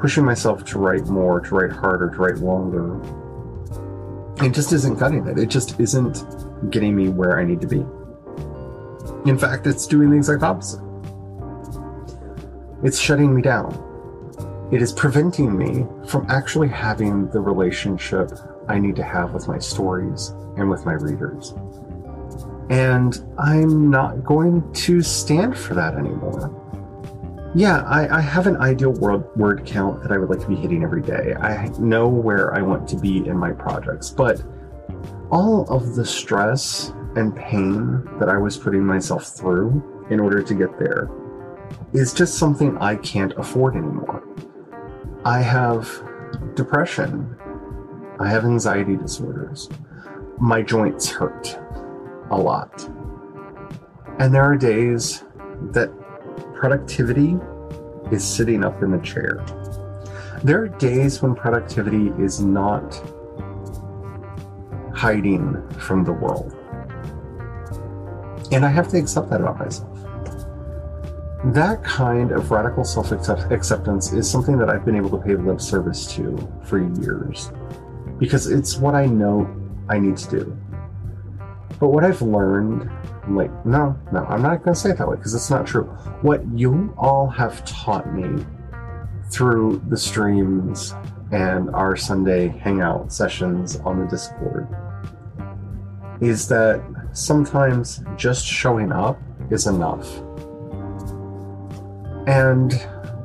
pushing 0.00 0.24
myself 0.24 0.64
to 0.64 0.78
write 0.78 1.08
more, 1.08 1.40
to 1.40 1.54
write 1.54 1.70
harder, 1.70 2.08
to 2.08 2.16
write 2.16 2.38
longer, 2.38 2.98
it 4.42 4.54
just 4.54 4.72
isn't 4.72 4.96
cutting 4.96 5.26
it. 5.26 5.38
It 5.38 5.50
just 5.50 5.78
isn't 5.78 6.24
getting 6.70 6.96
me 6.96 7.10
where 7.10 7.38
I 7.38 7.44
need 7.44 7.60
to 7.60 7.66
be. 7.66 7.84
In 9.30 9.36
fact, 9.38 9.66
it's 9.66 9.86
doing 9.86 10.08
the 10.08 10.16
exact 10.16 10.42
opposite. 10.42 10.80
It's 12.82 12.98
shutting 12.98 13.34
me 13.34 13.42
down. 13.42 13.90
It 14.72 14.80
is 14.80 14.92
preventing 14.92 15.56
me 15.56 15.86
from 16.08 16.26
actually 16.30 16.68
having 16.68 17.28
the 17.30 17.40
relationship 17.40 18.30
I 18.66 18.78
need 18.78 18.96
to 18.96 19.02
have 19.02 19.34
with 19.34 19.46
my 19.46 19.58
stories 19.58 20.30
and 20.56 20.70
with 20.70 20.86
my 20.86 20.94
readers. 20.94 21.54
And 22.70 23.22
I'm 23.38 23.90
not 23.90 24.24
going 24.24 24.72
to 24.72 25.02
stand 25.02 25.56
for 25.56 25.74
that 25.74 25.94
anymore. 25.94 26.60
Yeah, 27.54 27.82
I, 27.82 28.18
I 28.18 28.20
have 28.20 28.46
an 28.46 28.56
ideal 28.56 28.92
word, 28.92 29.24
word 29.36 29.66
count 29.66 30.02
that 30.02 30.10
I 30.10 30.16
would 30.16 30.30
like 30.30 30.40
to 30.40 30.48
be 30.48 30.56
hitting 30.56 30.82
every 30.82 31.02
day. 31.02 31.34
I 31.34 31.68
know 31.78 32.08
where 32.08 32.54
I 32.54 32.62
want 32.62 32.88
to 32.88 32.96
be 32.96 33.18
in 33.18 33.36
my 33.36 33.52
projects, 33.52 34.10
but 34.10 34.42
all 35.30 35.68
of 35.68 35.94
the 35.94 36.04
stress 36.04 36.90
and 37.16 37.36
pain 37.36 38.02
that 38.18 38.28
I 38.28 38.38
was 38.38 38.56
putting 38.56 38.84
myself 38.84 39.26
through 39.26 40.06
in 40.10 40.20
order 40.20 40.42
to 40.42 40.54
get 40.54 40.78
there 40.78 41.10
is 41.92 42.12
just 42.12 42.38
something 42.38 42.76
I 42.78 42.96
can't 42.96 43.32
afford 43.34 43.76
anymore. 43.76 44.24
I 45.24 45.40
have 45.40 45.88
depression. 46.54 47.34
I 48.20 48.28
have 48.28 48.44
anxiety 48.44 48.94
disorders. 48.94 49.70
My 50.38 50.60
joints 50.60 51.08
hurt 51.08 51.58
a 52.30 52.36
lot. 52.36 52.84
And 54.18 54.34
there 54.34 54.42
are 54.42 54.54
days 54.54 55.24
that 55.72 55.90
productivity 56.54 57.38
is 58.12 58.22
sitting 58.22 58.64
up 58.64 58.82
in 58.82 58.90
the 58.90 58.98
chair. 58.98 59.42
There 60.42 60.60
are 60.60 60.68
days 60.68 61.22
when 61.22 61.34
productivity 61.34 62.12
is 62.22 62.40
not 62.40 62.94
hiding 64.94 65.66
from 65.78 66.04
the 66.04 66.12
world. 66.12 66.54
And 68.52 68.62
I 68.62 68.68
have 68.68 68.88
to 68.88 68.98
accept 68.98 69.30
that 69.30 69.40
about 69.40 69.58
myself. 69.58 69.93
That 71.52 71.84
kind 71.84 72.32
of 72.32 72.50
radical 72.50 72.84
self 72.84 73.12
acceptance 73.12 74.12
is 74.12 74.30
something 74.30 74.56
that 74.58 74.70
I've 74.70 74.84
been 74.84 74.96
able 74.96 75.10
to 75.10 75.18
pay 75.18 75.36
lip 75.36 75.60
service 75.60 76.06
to 76.14 76.36
for 76.64 76.78
years 77.02 77.52
because 78.18 78.46
it's 78.46 78.78
what 78.78 78.94
I 78.94 79.04
know 79.04 79.54
I 79.88 79.98
need 79.98 80.16
to 80.16 80.30
do. 80.30 80.58
But 81.78 81.88
what 81.88 82.02
I've 82.02 82.22
learned, 82.22 82.90
like, 83.28 83.50
no, 83.66 83.94
no, 84.10 84.24
I'm 84.24 84.40
not 84.40 84.64
going 84.64 84.74
to 84.74 84.80
say 84.80 84.90
it 84.90 84.98
that 84.98 85.06
way 85.06 85.16
because 85.16 85.34
it's 85.34 85.50
not 85.50 85.66
true. 85.66 85.84
What 86.22 86.42
you 86.56 86.94
all 86.96 87.28
have 87.28 87.62
taught 87.66 88.14
me 88.14 88.42
through 89.30 89.82
the 89.88 89.98
streams 89.98 90.94
and 91.30 91.68
our 91.74 91.94
Sunday 91.94 92.48
hangout 92.48 93.12
sessions 93.12 93.76
on 93.76 94.00
the 94.00 94.06
Discord 94.06 94.68
is 96.22 96.48
that 96.48 96.82
sometimes 97.12 98.02
just 98.16 98.46
showing 98.46 98.92
up 98.92 99.20
is 99.50 99.66
enough. 99.66 100.23
And 102.26 102.72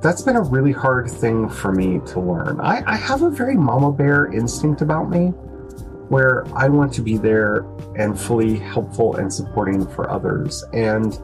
that's 0.01 0.21
been 0.21 0.35
a 0.35 0.41
really 0.41 0.71
hard 0.71 1.09
thing 1.09 1.49
for 1.49 1.71
me 1.71 1.99
to 2.07 2.19
learn. 2.19 2.59
I, 2.61 2.83
I, 2.85 2.95
have 2.95 3.21
a 3.21 3.29
very 3.29 3.55
mama 3.55 3.91
bear 3.91 4.31
instinct 4.31 4.81
about 4.81 5.09
me 5.09 5.27
where 6.07 6.45
I 6.55 6.69
want 6.69 6.93
to 6.93 7.01
be 7.01 7.17
there 7.17 7.65
and 7.95 8.19
fully 8.19 8.57
helpful 8.57 9.17
and 9.17 9.31
supporting 9.31 9.85
for 9.87 10.09
others. 10.09 10.63
And 10.73 11.19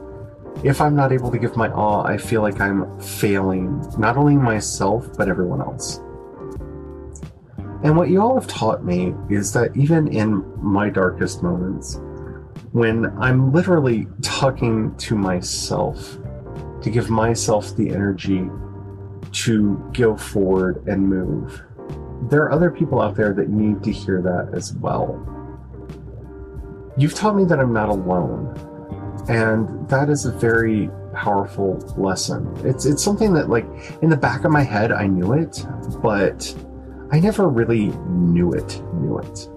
if 0.62 0.80
I'm 0.80 0.94
not 0.94 1.12
able 1.12 1.30
to 1.30 1.38
give 1.38 1.56
my 1.56 1.70
all, 1.70 2.06
I 2.06 2.16
feel 2.16 2.42
like 2.42 2.60
I'm 2.60 2.98
failing 3.00 3.82
not 3.98 4.16
only 4.16 4.36
myself, 4.36 5.08
but 5.16 5.28
everyone 5.28 5.60
else. 5.60 6.00
And 7.82 7.96
what 7.96 8.08
you 8.08 8.20
all 8.20 8.34
have 8.34 8.46
taught 8.46 8.84
me 8.84 9.14
is 9.28 9.52
that 9.52 9.76
even 9.76 10.08
in 10.08 10.44
my 10.62 10.88
darkest 10.88 11.42
moments, 11.42 12.00
when 12.72 13.06
I'm 13.18 13.52
literally 13.52 14.06
talking 14.22 14.94
to 14.96 15.14
myself 15.14 16.18
to 16.82 16.90
give 16.90 17.10
myself 17.10 17.74
the 17.76 17.90
energy 17.90 18.48
to 19.32 19.90
go 19.92 20.16
forward 20.16 20.86
and 20.86 21.08
move. 21.08 21.62
There 22.30 22.42
are 22.42 22.52
other 22.52 22.70
people 22.70 23.00
out 23.00 23.14
there 23.14 23.32
that 23.34 23.48
need 23.48 23.82
to 23.84 23.92
hear 23.92 24.22
that 24.22 24.56
as 24.56 24.74
well. 24.74 25.22
You've 26.96 27.14
taught 27.14 27.36
me 27.36 27.44
that 27.44 27.58
I'm 27.58 27.72
not 27.72 27.88
alone, 27.88 28.56
and 29.28 29.88
that 29.88 30.08
is 30.08 30.24
a 30.24 30.32
very 30.32 30.88
powerful 31.12 31.76
lesson. 31.96 32.50
It's 32.64 32.86
it's 32.86 33.02
something 33.02 33.34
that 33.34 33.50
like 33.50 33.66
in 34.02 34.08
the 34.08 34.16
back 34.16 34.44
of 34.44 34.50
my 34.50 34.62
head 34.62 34.92
I 34.92 35.06
knew 35.06 35.34
it, 35.34 35.64
but 36.02 36.54
I 37.10 37.20
never 37.20 37.48
really 37.48 37.88
knew 38.08 38.52
it, 38.52 38.82
knew 38.94 39.18
it. 39.18 39.48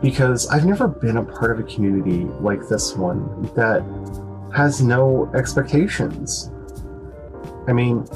Because 0.00 0.46
I've 0.48 0.66
never 0.66 0.88
been 0.88 1.16
a 1.16 1.22
part 1.22 1.50
of 1.50 1.60
a 1.60 1.62
community 1.62 2.24
like 2.40 2.66
this 2.68 2.94
one 2.94 3.42
that 3.54 3.82
has 4.54 4.80
no 4.80 5.30
expectations. 5.34 6.50
I 7.66 7.72
mean, 7.72 8.06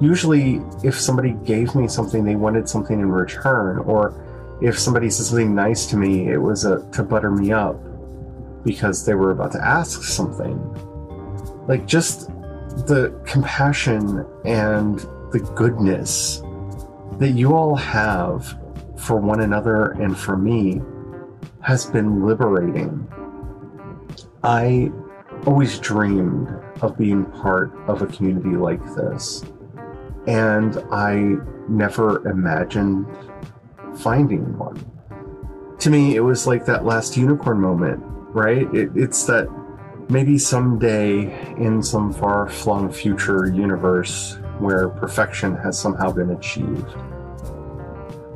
usually 0.00 0.60
if 0.82 0.98
somebody 0.98 1.32
gave 1.44 1.74
me 1.74 1.88
something, 1.88 2.24
they 2.24 2.36
wanted 2.36 2.68
something 2.68 2.98
in 2.98 3.10
return, 3.10 3.78
or 3.78 4.14
if 4.60 4.78
somebody 4.78 5.10
said 5.10 5.26
something 5.26 5.54
nice 5.54 5.86
to 5.86 5.96
me, 5.96 6.28
it 6.28 6.38
was 6.38 6.64
a, 6.64 6.88
to 6.92 7.02
butter 7.02 7.30
me 7.30 7.52
up 7.52 7.76
because 8.64 9.06
they 9.06 9.14
were 9.14 9.30
about 9.30 9.52
to 9.52 9.64
ask 9.64 10.02
something. 10.02 10.58
Like 11.68 11.86
just 11.86 12.28
the 12.86 13.18
compassion 13.24 14.26
and 14.44 14.98
the 15.30 15.40
goodness 15.54 16.42
that 17.18 17.30
you 17.30 17.54
all 17.54 17.76
have 17.76 18.58
for 18.98 19.16
one 19.16 19.40
another 19.40 19.92
and 19.92 20.16
for 20.16 20.36
me 20.36 20.80
has 21.60 21.86
been 21.86 22.26
liberating. 22.26 23.06
I 24.42 24.90
always 25.44 25.78
dreamed 25.78 26.48
of 26.82 26.96
being 26.96 27.24
part 27.24 27.72
of 27.88 28.02
a 28.02 28.06
community 28.06 28.56
like 28.56 28.82
this. 28.94 29.44
And 30.26 30.78
I 30.90 31.36
never 31.68 32.26
imagined 32.28 33.06
finding 33.96 34.56
one. 34.58 34.84
To 35.78 35.90
me, 35.90 36.16
it 36.16 36.20
was 36.20 36.46
like 36.46 36.64
that 36.66 36.84
last 36.84 37.16
unicorn 37.16 37.60
moment, 37.60 38.02
right? 38.34 38.72
It, 38.74 38.90
it's 38.94 39.24
that 39.26 39.48
maybe 40.08 40.38
someday 40.38 41.54
in 41.56 41.82
some 41.82 42.12
far 42.12 42.48
flung 42.48 42.90
future 42.90 43.46
universe 43.46 44.38
where 44.58 44.88
perfection 44.88 45.56
has 45.56 45.78
somehow 45.78 46.12
been 46.12 46.30
achieved. 46.30 46.94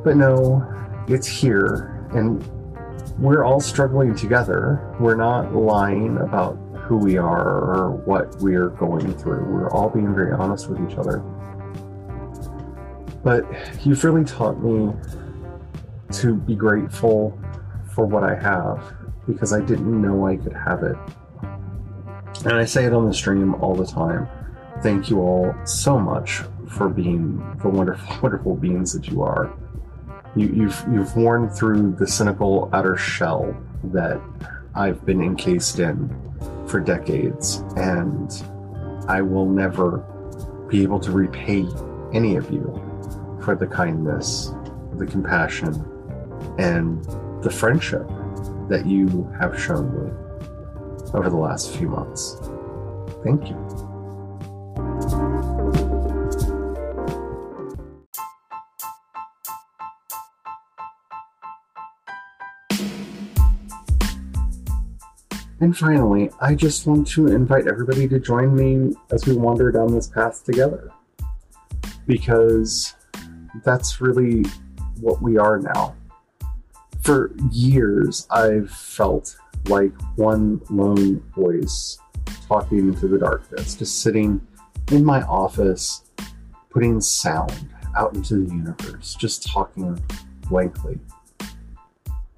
But 0.03 0.17
no, 0.17 0.65
it's 1.07 1.27
here, 1.27 2.07
and 2.13 2.43
we're 3.19 3.43
all 3.43 3.59
struggling 3.59 4.15
together. 4.15 4.95
We're 4.99 5.15
not 5.15 5.53
lying 5.53 6.17
about 6.17 6.57
who 6.91 6.97
we 6.97 7.17
are 7.17 7.47
or 7.47 7.91
what 8.03 8.35
we're 8.41 8.67
going 8.67 9.13
through. 9.13 9.45
We're 9.45 9.71
all 9.71 9.89
being 9.89 10.13
very 10.13 10.33
honest 10.33 10.67
with 10.69 10.77
each 10.85 10.97
other. 10.97 11.19
But 13.23 13.45
you've 13.85 14.03
really 14.03 14.25
taught 14.25 14.61
me 14.61 14.91
to 16.11 16.35
be 16.35 16.53
grateful 16.53 17.39
for 17.95 18.05
what 18.05 18.25
I 18.25 18.35
have 18.35 18.93
because 19.25 19.53
I 19.53 19.61
didn't 19.61 20.01
know 20.01 20.27
I 20.27 20.35
could 20.35 20.51
have 20.51 20.83
it. 20.83 20.97
And 22.43 22.55
I 22.55 22.65
say 22.65 22.83
it 22.83 22.91
on 22.91 23.05
the 23.05 23.13
stream 23.13 23.55
all 23.55 23.73
the 23.73 23.87
time. 23.87 24.27
Thank 24.83 25.09
you 25.09 25.21
all 25.21 25.55
so 25.63 25.97
much 25.97 26.41
for 26.67 26.89
being 26.89 27.37
the 27.61 27.69
wonderful, 27.69 28.17
wonderful 28.21 28.57
beings 28.57 28.91
that 28.91 29.07
you 29.07 29.21
are. 29.21 29.57
You, 30.35 30.47
you've 30.47 30.85
you've 30.91 31.15
worn 31.15 31.49
through 31.49 31.95
the 31.97 32.07
cynical 32.07 32.69
outer 32.73 32.97
shell 32.97 33.55
that 33.85 34.21
I've 34.75 35.05
been 35.05 35.21
encased 35.21 35.79
in 35.79 36.30
for 36.71 36.79
decades, 36.79 37.63
and 37.75 38.31
I 39.07 39.21
will 39.21 39.45
never 39.45 39.97
be 40.69 40.83
able 40.83 41.01
to 41.01 41.11
repay 41.11 41.67
any 42.13 42.37
of 42.37 42.49
you 42.49 42.63
for 43.43 43.55
the 43.55 43.67
kindness, 43.67 44.53
the 44.93 45.05
compassion, 45.05 45.85
and 46.57 47.03
the 47.43 47.49
friendship 47.49 48.07
that 48.69 48.85
you 48.85 49.29
have 49.39 49.59
shown 49.59 49.91
me 49.93 50.11
over 51.13 51.29
the 51.29 51.35
last 51.35 51.75
few 51.75 51.89
months. 51.89 52.39
Thank 53.21 53.49
you. 53.49 53.70
And 65.61 65.77
finally, 65.77 66.31
I 66.41 66.55
just 66.55 66.87
want 66.87 67.07
to 67.09 67.27
invite 67.27 67.67
everybody 67.67 68.07
to 68.07 68.19
join 68.19 68.55
me 68.55 68.95
as 69.11 69.27
we 69.27 69.35
wander 69.35 69.71
down 69.71 69.93
this 69.93 70.07
path 70.07 70.43
together. 70.43 70.91
Because 72.07 72.95
that's 73.63 74.01
really 74.01 74.43
what 74.99 75.21
we 75.21 75.37
are 75.37 75.59
now. 75.59 75.95
For 77.01 77.31
years, 77.51 78.27
I've 78.31 78.71
felt 78.71 79.37
like 79.67 79.93
one 80.15 80.61
lone 80.71 81.19
voice 81.35 81.99
talking 82.47 82.79
into 82.79 83.07
the 83.07 83.19
darkness, 83.19 83.75
just 83.75 84.01
sitting 84.01 84.41
in 84.91 85.05
my 85.05 85.21
office, 85.23 86.05
putting 86.71 86.99
sound 86.99 87.69
out 87.95 88.15
into 88.15 88.45
the 88.45 88.51
universe, 88.51 89.13
just 89.13 89.47
talking 89.47 90.03
blankly. 90.49 90.99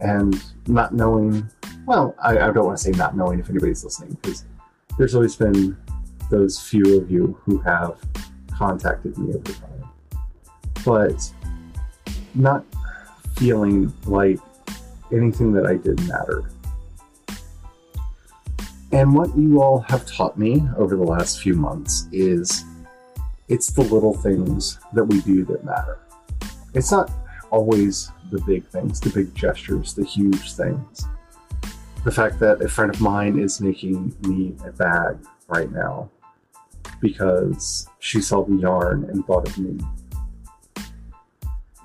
And 0.01 0.43
not 0.67 0.93
knowing, 0.93 1.49
well, 1.85 2.15
I, 2.21 2.31
I 2.37 2.51
don't 2.51 2.65
want 2.65 2.77
to 2.77 2.83
say 2.83 2.91
not 2.91 3.15
knowing 3.15 3.39
if 3.39 3.49
anybody's 3.49 3.83
listening, 3.83 4.17
because 4.21 4.45
there's 4.97 5.15
always 5.15 5.35
been 5.35 5.77
those 6.29 6.59
few 6.59 6.99
of 6.99 7.11
you 7.11 7.37
who 7.43 7.59
have 7.59 7.97
contacted 8.51 9.17
me 9.17 9.33
over 9.33 9.51
time. 9.51 9.89
But 10.85 11.31
not 12.35 12.65
feeling 13.35 13.93
like 14.05 14.39
anything 15.11 15.53
that 15.53 15.65
I 15.65 15.75
did 15.75 15.99
mattered. 16.07 16.45
And 18.91 19.15
what 19.15 19.35
you 19.35 19.61
all 19.61 19.79
have 19.89 20.05
taught 20.05 20.37
me 20.37 20.61
over 20.77 20.95
the 20.95 21.03
last 21.03 21.41
few 21.41 21.55
months 21.55 22.07
is 22.11 22.63
it's 23.47 23.71
the 23.71 23.81
little 23.81 24.13
things 24.13 24.79
that 24.93 25.03
we 25.03 25.21
do 25.21 25.43
that 25.45 25.63
matter. 25.63 25.99
It's 26.73 26.91
not 26.91 27.11
always 27.49 28.11
the 28.31 28.39
big 28.41 28.65
things, 28.67 28.99
the 28.99 29.09
big 29.09 29.33
gestures, 29.35 29.93
the 29.93 30.05
huge 30.05 30.53
things. 30.53 31.05
The 32.03 32.11
fact 32.11 32.39
that 32.39 32.61
a 32.61 32.67
friend 32.67 32.93
of 32.93 32.99
mine 32.99 33.39
is 33.39 33.61
making 33.61 34.13
me 34.27 34.55
a 34.65 34.71
bag 34.71 35.17
right 35.47 35.71
now 35.71 36.09
because 36.99 37.87
she 37.99 38.19
saw 38.19 38.43
the 38.43 38.55
yarn 38.55 39.05
and 39.05 39.25
thought 39.25 39.47
of 39.47 39.57
me. 39.57 39.79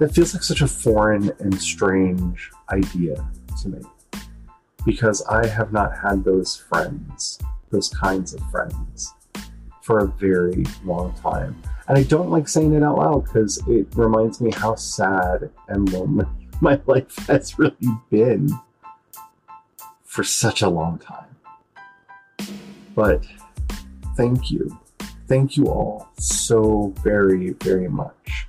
That 0.00 0.12
feels 0.12 0.34
like 0.34 0.42
such 0.42 0.60
a 0.60 0.66
foreign 0.66 1.30
and 1.38 1.60
strange 1.60 2.50
idea 2.70 3.28
to 3.62 3.68
me 3.68 3.80
because 4.84 5.22
I 5.26 5.46
have 5.46 5.72
not 5.72 5.96
had 5.96 6.24
those 6.24 6.56
friends, 6.56 7.38
those 7.70 7.88
kinds 7.88 8.34
of 8.34 8.40
friends, 8.50 9.14
for 9.82 10.00
a 10.00 10.06
very 10.06 10.64
long 10.84 11.14
time. 11.14 11.60
And 11.86 11.96
I 11.96 12.02
don't 12.02 12.30
like 12.30 12.48
saying 12.48 12.74
it 12.74 12.82
out 12.82 12.98
loud 12.98 13.24
because 13.24 13.62
it 13.68 13.86
reminds 13.94 14.40
me 14.40 14.50
how 14.50 14.74
sad 14.74 15.50
and 15.68 15.92
lonely 15.92 16.26
my 16.60 16.80
life 16.86 17.16
has 17.28 17.58
really 17.58 17.76
been 18.10 18.50
for 20.18 20.24
such 20.24 20.62
a 20.62 20.68
long 20.68 20.98
time. 20.98 21.36
But 22.96 23.24
thank 24.16 24.50
you. 24.50 24.76
Thank 25.28 25.56
you 25.56 25.66
all 25.66 26.08
so 26.18 26.92
very, 27.04 27.50
very 27.62 27.86
much 27.86 28.48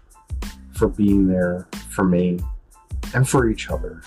for 0.73 0.87
being 0.87 1.27
there 1.27 1.67
for 1.91 2.05
me 2.05 2.39
and 3.13 3.29
for 3.29 3.47
each 3.47 3.69
other. 3.69 4.01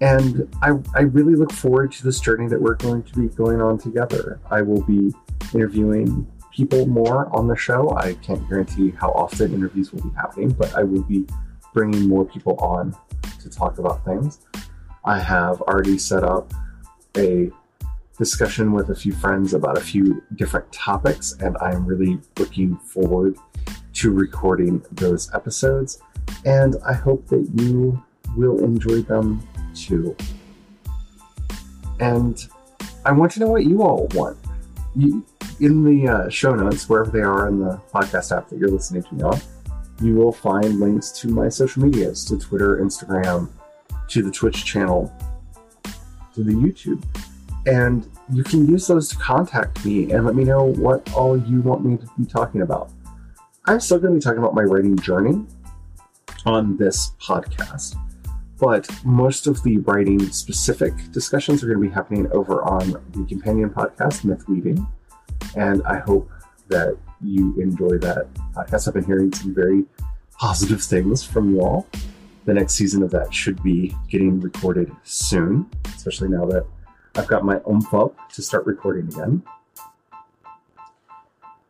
And 0.00 0.48
I, 0.62 0.70
I 0.94 1.00
really 1.02 1.34
look 1.34 1.52
forward 1.52 1.92
to 1.92 2.02
this 2.02 2.20
journey 2.20 2.48
that 2.48 2.58
we're 2.58 2.76
going 2.76 3.02
to 3.02 3.12
be 3.12 3.28
going 3.28 3.60
on 3.60 3.76
together. 3.76 4.40
I 4.50 4.62
will 4.62 4.80
be 4.80 5.12
interviewing 5.52 6.26
people 6.56 6.86
more 6.86 7.28
on 7.36 7.48
the 7.48 7.56
show. 7.56 7.94
I 7.98 8.14
can't 8.14 8.48
guarantee 8.48 8.92
how 8.92 9.10
often 9.10 9.52
interviews 9.52 9.92
will 9.92 10.04
be 10.04 10.16
happening, 10.16 10.52
but 10.52 10.74
I 10.74 10.84
will 10.84 11.02
be 11.02 11.26
bringing 11.74 12.08
more 12.08 12.24
people 12.24 12.56
on 12.60 12.96
to 13.42 13.50
talk 13.50 13.76
about 13.76 14.06
things. 14.06 14.38
I 15.04 15.18
have 15.18 15.60
already 15.62 15.98
set 15.98 16.24
up 16.24 16.52
a 17.16 17.50
discussion 18.18 18.72
with 18.72 18.90
a 18.90 18.94
few 18.94 19.12
friends 19.12 19.52
about 19.52 19.76
a 19.76 19.80
few 19.80 20.22
different 20.36 20.72
topics, 20.72 21.36
and 21.40 21.56
I'm 21.58 21.84
really 21.84 22.20
looking 22.38 22.76
forward 22.76 23.36
to 23.94 24.10
recording 24.10 24.82
those 24.92 25.32
episodes. 25.34 26.00
And 26.44 26.76
I 26.86 26.94
hope 26.94 27.26
that 27.28 27.48
you 27.54 28.02
will 28.36 28.64
enjoy 28.64 29.02
them 29.02 29.46
too. 29.74 30.16
And 32.00 32.38
I 33.04 33.12
want 33.12 33.32
to 33.32 33.40
know 33.40 33.48
what 33.48 33.64
you 33.64 33.82
all 33.82 34.08
want. 34.14 34.38
You, 34.96 35.24
in 35.60 35.84
the 35.84 36.08
uh, 36.08 36.28
show 36.28 36.54
notes, 36.54 36.88
wherever 36.88 37.10
they 37.10 37.22
are 37.22 37.48
in 37.48 37.60
the 37.60 37.80
podcast 37.92 38.36
app 38.36 38.48
that 38.48 38.58
you're 38.58 38.70
listening 38.70 39.02
to 39.02 39.14
me 39.14 39.22
on, 39.22 39.40
you 40.00 40.14
will 40.14 40.32
find 40.32 40.80
links 40.80 41.10
to 41.20 41.28
my 41.28 41.48
social 41.48 41.82
medias 41.82 42.24
to 42.26 42.38
Twitter, 42.38 42.78
Instagram, 42.78 43.48
to 44.14 44.22
the 44.22 44.30
Twitch 44.30 44.64
channel, 44.64 45.12
to 46.34 46.44
the 46.44 46.52
YouTube. 46.52 47.04
And 47.66 48.08
you 48.32 48.44
can 48.44 48.64
use 48.68 48.86
those 48.86 49.08
to 49.08 49.16
contact 49.16 49.84
me 49.84 50.12
and 50.12 50.24
let 50.24 50.36
me 50.36 50.44
know 50.44 50.62
what 50.62 51.12
all 51.14 51.36
you 51.36 51.60
want 51.62 51.84
me 51.84 51.96
to 51.96 52.08
be 52.16 52.24
talking 52.24 52.62
about. 52.62 52.92
I'm 53.64 53.80
still 53.80 53.98
going 53.98 54.12
to 54.14 54.20
be 54.20 54.22
talking 54.22 54.38
about 54.38 54.54
my 54.54 54.62
writing 54.62 54.96
journey 54.96 55.44
on 56.46 56.76
this 56.76 57.10
podcast, 57.20 57.96
but 58.60 58.88
most 59.04 59.48
of 59.48 59.60
the 59.64 59.78
writing 59.78 60.30
specific 60.30 60.92
discussions 61.10 61.64
are 61.64 61.66
going 61.66 61.80
to 61.80 61.88
be 61.88 61.92
happening 61.92 62.30
over 62.30 62.62
on 62.62 62.92
the 63.10 63.26
companion 63.28 63.68
podcast, 63.68 64.24
Myth 64.24 64.48
Weaving. 64.48 64.86
And 65.56 65.82
I 65.84 65.98
hope 65.98 66.30
that 66.68 66.96
you 67.20 67.60
enjoy 67.60 67.98
that 67.98 68.32
podcast. 68.54 68.86
I've 68.86 68.94
been 68.94 69.04
hearing 69.04 69.32
some 69.32 69.52
very 69.52 69.84
positive 70.38 70.84
things 70.84 71.24
from 71.24 71.52
you 71.52 71.62
all. 71.62 71.88
The 72.44 72.54
next 72.54 72.74
season 72.74 73.02
of 73.02 73.10
that 73.12 73.32
should 73.32 73.62
be 73.62 73.94
getting 74.08 74.40
recorded 74.40 74.90
soon, 75.02 75.70
especially 75.86 76.28
now 76.28 76.44
that 76.46 76.66
I've 77.14 77.26
got 77.26 77.44
my 77.44 77.60
oomph 77.68 77.92
up 77.94 78.30
to 78.32 78.42
start 78.42 78.66
recording 78.66 79.08
again. 79.08 79.42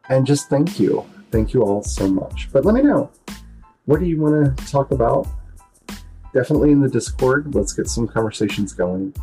And 0.09 0.27
just 0.27 0.49
thank 0.49 0.81
you. 0.81 1.05
Thank 1.31 1.55
you 1.55 1.63
all 1.63 1.83
so 1.83 2.09
much. 2.09 2.49
But 2.53 2.65
let 2.65 2.75
me 2.75 2.83
know 2.83 3.11
what 3.87 4.01
do 4.01 4.07
you 4.07 4.21
want 4.21 4.57
to 4.57 4.67
talk 4.67 4.91
about? 4.91 5.29
Definitely 6.33 6.73
in 6.73 6.81
the 6.81 6.89
Discord. 6.89 7.55
Let's 7.55 7.73
get 7.73 7.89
some 7.89 8.09
conversations 8.09 8.73
going 8.73 9.15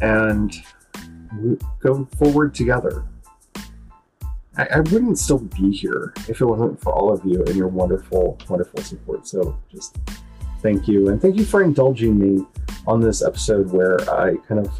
and 0.00 0.52
go 1.80 2.06
forward 2.16 2.54
together. 2.54 3.04
I, 4.56 4.66
I 4.74 4.80
wouldn't 4.80 5.18
still 5.18 5.38
be 5.38 5.70
here 5.70 6.12
if 6.28 6.40
it 6.40 6.44
wasn't 6.44 6.80
for 6.80 6.92
all 6.92 7.12
of 7.12 7.24
you 7.24 7.44
and 7.44 7.54
your 7.54 7.68
wonderful, 7.68 8.38
wonderful 8.48 8.82
support. 8.82 9.26
So 9.26 9.58
just 9.70 9.98
thank 10.60 10.88
you. 10.88 11.08
And 11.08 11.20
thank 11.20 11.36
you 11.36 11.44
for 11.44 11.62
indulging 11.62 12.18
me 12.18 12.44
on 12.86 13.00
this 13.00 13.22
episode 13.22 13.70
where 13.70 14.00
I 14.10 14.36
kind 14.48 14.64
of 14.64 14.72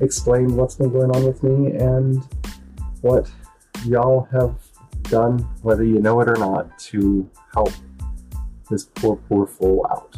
explain 0.00 0.56
what's 0.56 0.74
been 0.74 0.92
going 0.92 1.10
on 1.10 1.24
with 1.24 1.42
me 1.42 1.72
and 1.72 2.22
what 3.00 3.30
y'all 3.84 4.28
have 4.32 4.54
done, 5.04 5.38
whether 5.62 5.84
you 5.84 6.00
know 6.00 6.20
it 6.20 6.28
or 6.28 6.36
not, 6.36 6.78
to 6.78 7.28
help 7.52 7.72
this 8.70 8.84
poor, 8.84 9.16
poor 9.16 9.46
fool 9.46 9.86
out. 9.90 10.16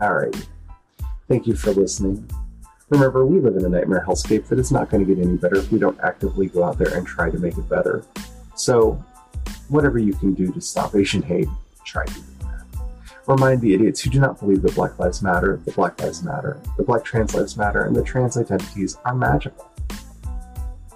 Alright. 0.00 0.48
Thank 1.28 1.46
you 1.46 1.54
for 1.54 1.72
listening. 1.72 2.28
Remember, 2.90 3.26
we 3.26 3.38
live 3.40 3.56
in 3.56 3.64
a 3.64 3.68
nightmare 3.68 4.04
hellscape 4.06 4.46
that 4.48 4.58
is 4.58 4.72
not 4.72 4.88
going 4.88 5.06
to 5.06 5.14
get 5.14 5.22
any 5.22 5.36
better 5.36 5.56
if 5.56 5.70
we 5.70 5.78
don't 5.78 5.98
actively 6.00 6.46
go 6.46 6.64
out 6.64 6.78
there 6.78 6.96
and 6.96 7.06
try 7.06 7.30
to 7.30 7.38
make 7.38 7.58
it 7.58 7.68
better. 7.68 8.04
So, 8.54 9.02
whatever 9.68 9.98
you 9.98 10.14
can 10.14 10.32
do 10.32 10.50
to 10.52 10.60
stop 10.60 10.94
Asian 10.94 11.22
hate, 11.22 11.48
try 11.84 12.06
to 12.06 12.14
do. 12.14 12.37
Remind 13.28 13.60
the 13.60 13.74
idiots 13.74 14.00
who 14.00 14.08
do 14.08 14.20
not 14.20 14.40
believe 14.40 14.62
that 14.62 14.74
Black 14.74 14.98
Lives 14.98 15.22
Matter, 15.22 15.60
that 15.66 15.76
Black 15.76 16.00
Lives 16.00 16.22
Matter, 16.22 16.58
that 16.78 16.86
Black 16.86 17.04
Trans 17.04 17.34
Lives 17.34 17.58
Matter, 17.58 17.82
and 17.82 17.94
that 17.94 18.06
trans 18.06 18.38
identities 18.38 18.96
are 19.04 19.14
magical. 19.14 19.70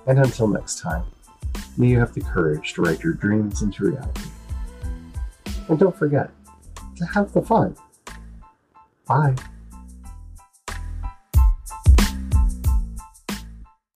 And 0.07 0.19
until 0.19 0.49
next 0.49 0.81
time, 0.81 1.05
may 1.77 1.89
you 1.89 1.99
have 1.99 2.15
the 2.15 2.23
courage 2.23 2.73
to 2.73 2.83
write 2.83 3.03
your 3.03 3.13
dreams 3.13 3.61
into 3.61 3.85
reality. 3.85 4.31
And 5.69 5.79
don't 5.79 5.95
forget 5.95 6.31
to 6.97 7.05
have 7.05 7.31
the 7.35 7.43
fun. 7.43 7.77
Bye. 9.07 9.37